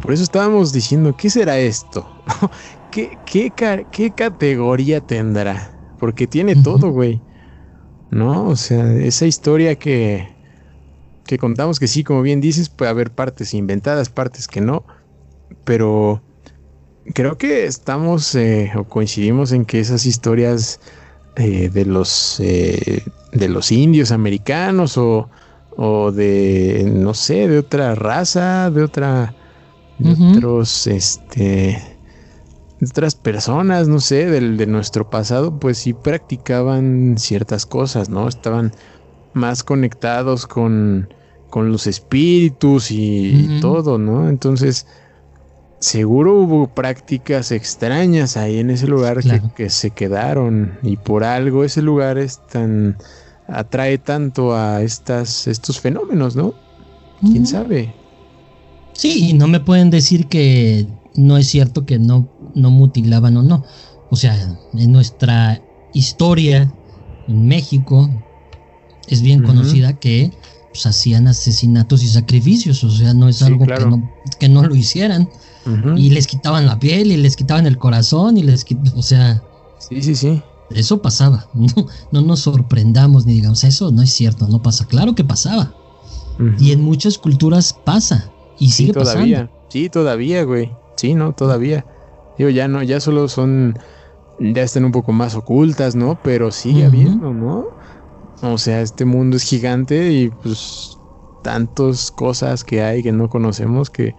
[0.00, 2.06] Por eso estábamos diciendo, ¿qué será esto?
[2.90, 3.52] ¿Qué, qué,
[3.90, 5.70] qué categoría tendrá?
[5.98, 7.20] Porque tiene todo, güey.
[8.10, 8.48] ¿No?
[8.48, 10.28] O sea, esa historia que,
[11.24, 14.84] que contamos que sí, como bien dices, puede haber partes inventadas, partes que no,
[15.64, 16.22] pero
[17.14, 20.80] creo que estamos eh, o coincidimos en que esas historias
[21.36, 23.02] eh, de los eh,
[23.32, 25.30] de los indios americanos o,
[25.76, 29.34] o, de no sé de otra raza de otra
[30.02, 31.82] de otros este
[32.80, 38.28] de otras personas no sé del, de nuestro pasado pues sí practicaban ciertas cosas no
[38.28, 38.72] estaban
[39.34, 41.08] más conectados con,
[41.54, 44.28] los espíritus y, todo, ¿no?
[44.28, 44.86] Entonces,
[45.80, 49.18] seguro hubo prácticas extrañas ahí en ese lugar
[49.54, 52.96] que, se quedaron y por algo ese lugar es tan
[53.48, 56.54] atrae tanto a estas estos fenómenos, ¿no?
[57.20, 57.94] ¿Quién sabe?
[59.02, 60.86] Sí, y no me pueden decir que
[61.16, 63.64] no es cierto que no, no mutilaban o no.
[64.10, 65.60] O sea, en nuestra
[65.92, 66.72] historia
[67.26, 68.08] en México,
[69.08, 70.30] es bien conocida que
[70.70, 74.76] pues, hacían asesinatos y sacrificios, o sea, no es algo que, no, que no lo
[74.76, 75.28] hicieran.
[75.96, 79.42] Y les quitaban la piel y les quitaban el corazón y les quitaban, o sea...
[79.80, 80.40] Sí, sí, sí.
[80.70, 81.48] Eso pasaba.
[81.54, 84.86] No, no nos sorprendamos ni digamos, eso no es cierto, no pasa.
[84.86, 85.74] Claro que pasaba.
[86.60, 88.32] Y en muchas culturas pasa.
[88.62, 89.50] Y sigue todavía.
[89.70, 90.70] Sí, todavía, güey.
[90.94, 91.84] Sí, no, todavía.
[92.38, 93.76] Digo, ya no, ya solo son,
[94.38, 96.16] ya están un poco más ocultas, ¿no?
[96.22, 97.66] Pero sigue habiendo, ¿no?
[98.40, 100.96] O sea, este mundo es gigante y pues
[101.42, 104.14] tantas cosas que hay que no conocemos que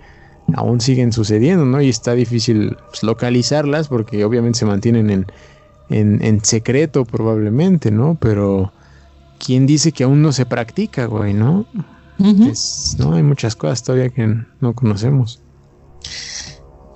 [0.55, 1.81] aún siguen sucediendo, ¿no?
[1.81, 5.25] Y está difícil pues, localizarlas porque obviamente se mantienen en,
[5.89, 8.17] en, secreto probablemente, ¿no?
[8.19, 8.73] Pero
[9.39, 11.65] ¿quién dice que aún no se practica, güey, no?
[12.97, 15.39] No, hay muchas cosas todavía que no conocemos.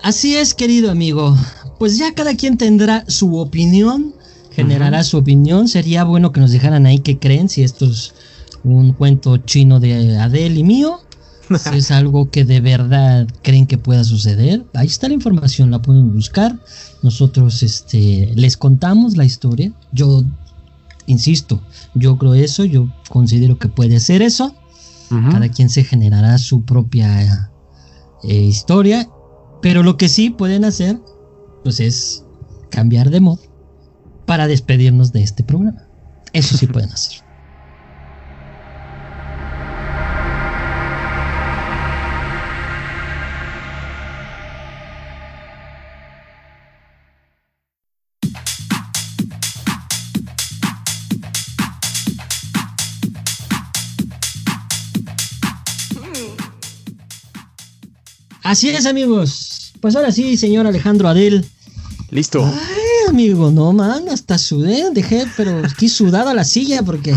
[0.02, 1.36] Así es, querido amigo.
[1.78, 4.14] Pues ya cada quien tendrá su opinión
[4.58, 5.68] generará su opinión.
[5.68, 8.14] Sería bueno que nos dejaran ahí qué creen, si esto es
[8.64, 11.00] un cuento chino de Adele y mío,
[11.58, 14.64] si es algo que de verdad creen que pueda suceder.
[14.74, 16.58] Ahí está la información, la pueden buscar.
[17.02, 19.72] Nosotros este, les contamos la historia.
[19.92, 20.24] Yo
[21.06, 21.62] insisto,
[21.94, 24.54] yo creo eso, yo considero que puede ser eso.
[25.08, 27.50] Cada quien se generará su propia
[28.24, 29.08] eh, historia.
[29.62, 31.00] Pero lo que sí pueden hacer,
[31.64, 32.24] pues es
[32.70, 33.38] cambiar de mod
[34.26, 35.88] para despedirnos de este programa.
[36.32, 37.27] Eso sí pueden hacer.
[58.48, 59.72] Así es, amigos.
[59.80, 61.44] Pues ahora sí, señor Alejandro Adel.
[62.10, 62.50] Listo
[63.08, 67.16] amigo, no man, hasta sudé, dejé, pero estoy sudado a la silla porque.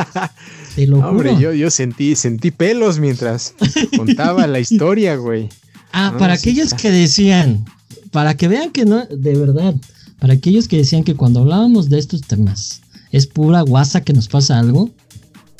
[0.76, 1.40] Te lo Hombre, juro.
[1.40, 3.54] yo, yo sentí, sentí pelos mientras
[3.96, 5.48] contaba la historia, güey.
[5.92, 7.64] Ah, No, para aquellos que decían,
[8.10, 9.74] para que vean que no, de verdad,
[10.18, 14.28] para aquellos que decían que cuando hablábamos de estos temas es pura guasa que nos
[14.28, 14.90] pasa algo,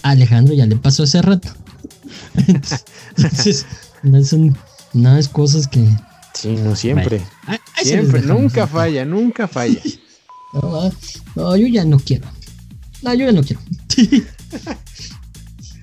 [0.03, 1.49] a Alejandro ya le pasó hace rato.
[3.16, 3.64] Entonces,
[4.03, 4.57] no son,
[4.97, 5.86] no es cosas que...
[6.34, 7.22] Sí, no siempre.
[7.82, 9.80] Siempre, nunca falla, nunca falla.
[10.53, 10.90] No,
[11.34, 12.26] no, yo ya no quiero.
[13.03, 13.61] No, yo ya no quiero.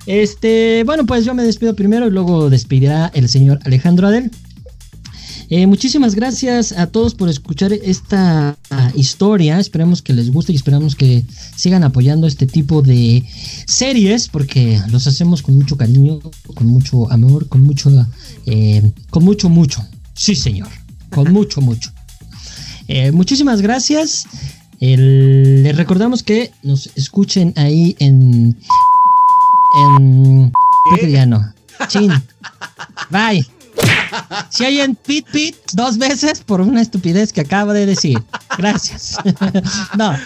[0.06, 4.30] Este, bueno, pues yo me despido primero y luego despedirá el señor Alejandro Adel.
[5.56, 9.60] Eh, muchísimas gracias a todos por escuchar esta ah, historia.
[9.60, 11.22] Esperemos que les guste y esperamos que
[11.54, 13.22] sigan apoyando este tipo de
[13.64, 16.18] series porque los hacemos con mucho cariño,
[16.54, 17.88] con mucho amor, con mucho,
[18.46, 19.86] eh, con mucho, mucho.
[20.14, 20.66] Sí, señor,
[21.10, 21.92] con mucho, mucho.
[22.88, 24.26] Eh, muchísimas gracias.
[24.80, 28.56] Les recordamos que nos escuchen ahí en.
[29.78, 30.52] En.
[31.08, 31.54] ya no.
[31.86, 32.10] Chin.
[33.08, 33.46] Bye.
[34.50, 38.22] Si hay en pit pit dos veces por una estupidez que acabo de decir.
[38.56, 39.16] Gracias.
[39.96, 40.12] no.
[40.12, 40.18] No,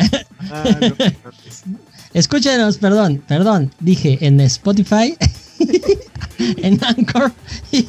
[2.14, 3.70] Escúchenos, perdón, perdón.
[3.80, 5.16] Dije en Spotify,
[6.38, 7.32] en Anchor
[7.72, 7.86] y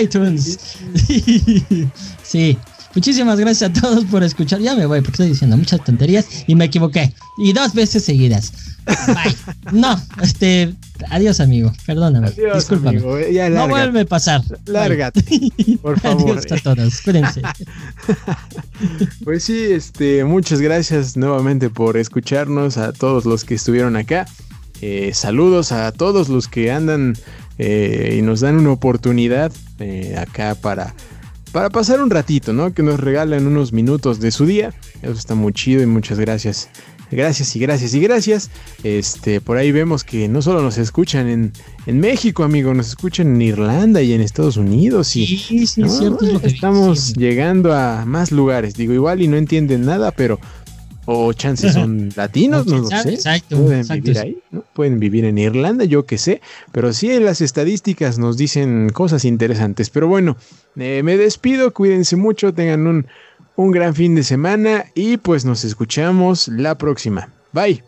[0.00, 0.58] iTunes.
[2.22, 2.58] sí.
[2.94, 4.60] Muchísimas gracias a todos por escuchar.
[4.60, 7.12] Ya me voy porque estoy diciendo muchas tonterías y me equivoqué.
[7.38, 8.52] Y dos veces seguidas.
[8.86, 9.34] Bye.
[9.72, 10.72] No, este.
[11.10, 11.72] Adiós, amigo.
[11.86, 12.28] Perdóname.
[12.28, 12.98] Adiós, Discúlpame.
[12.98, 13.18] amigo.
[13.20, 14.42] Ya no vuelve a pasar.
[14.66, 15.22] Lárgate,
[15.82, 16.38] por favor.
[16.38, 17.00] Adiós a todos.
[17.02, 17.42] Cuídense.
[19.24, 24.26] Pues sí, este, muchas gracias nuevamente por escucharnos, a todos los que estuvieron acá.
[24.80, 27.14] Eh, saludos a todos los que andan
[27.58, 30.94] eh, y nos dan una oportunidad eh, acá para,
[31.52, 32.74] para pasar un ratito, ¿no?
[32.74, 34.74] Que nos regalan unos minutos de su día.
[35.02, 36.68] Eso está muy chido y muchas gracias.
[37.10, 38.50] Gracias y gracias y gracias.
[38.82, 41.52] Este, por ahí vemos que no solo nos escuchan en,
[41.86, 45.14] en México, amigo, nos escuchan en Irlanda y en Estados Unidos.
[45.16, 46.24] Y, Sí, sí, no, es cierto.
[46.24, 48.74] Es estamos llegando a más lugares.
[48.74, 50.38] Digo, igual y no entienden nada, pero.
[51.06, 53.12] O chances son latinos, no lo sé.
[53.12, 54.02] Exacto, Pueden exacto.
[54.04, 54.64] vivir ahí, ¿no?
[54.72, 56.40] Pueden vivir en Irlanda, yo qué sé.
[56.72, 59.90] Pero sí, las estadísticas nos dicen cosas interesantes.
[59.90, 60.38] Pero bueno,
[60.76, 63.06] eh, me despido, cuídense mucho, tengan un,
[63.56, 67.28] un gran fin de semana y pues nos escuchamos la próxima.
[67.52, 67.82] Bye.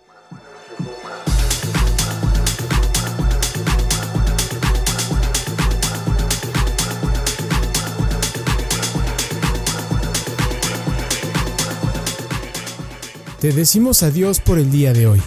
[13.41, 15.23] Te decimos adiós por el día de hoy.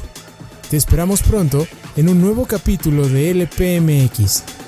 [0.70, 1.66] Te esperamos pronto
[1.96, 4.59] en un nuevo capítulo de LPMX.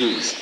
[0.00, 0.40] You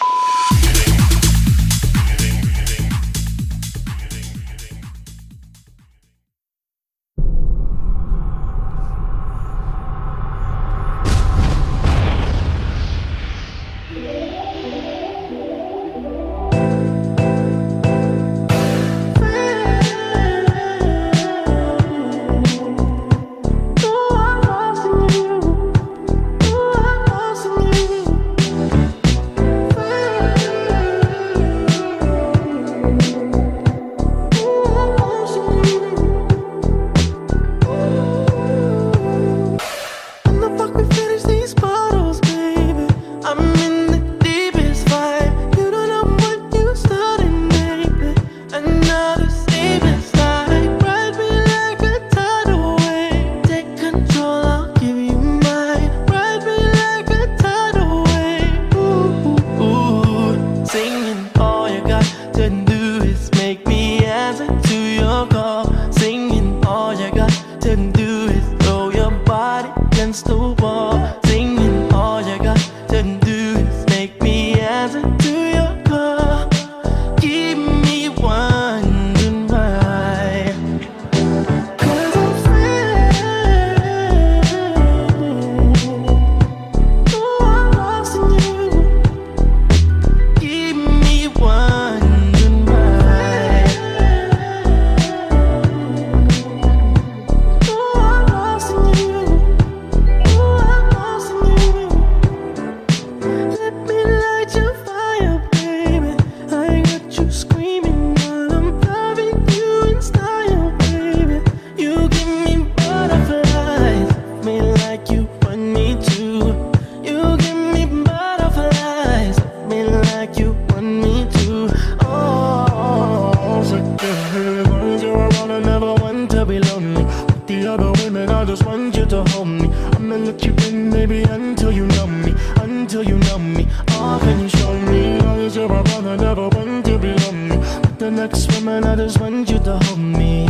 [135.95, 137.57] one, I never want to be lonely.
[137.83, 140.47] But the next woman, I just want you to hold me.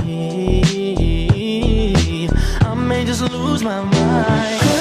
[2.60, 4.77] I may just lose my mind.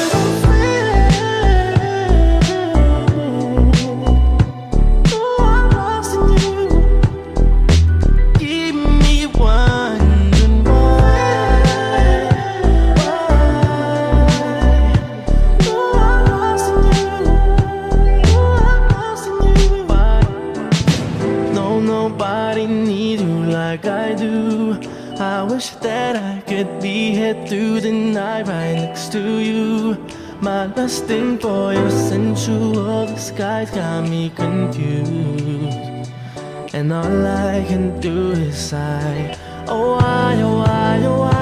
[27.28, 29.98] head through the night right next to you.
[30.40, 36.12] My lusting for your sensual disguise got me confused.
[36.74, 39.36] And all I can do is sigh.
[39.68, 41.37] Oh why, oh why, oh why?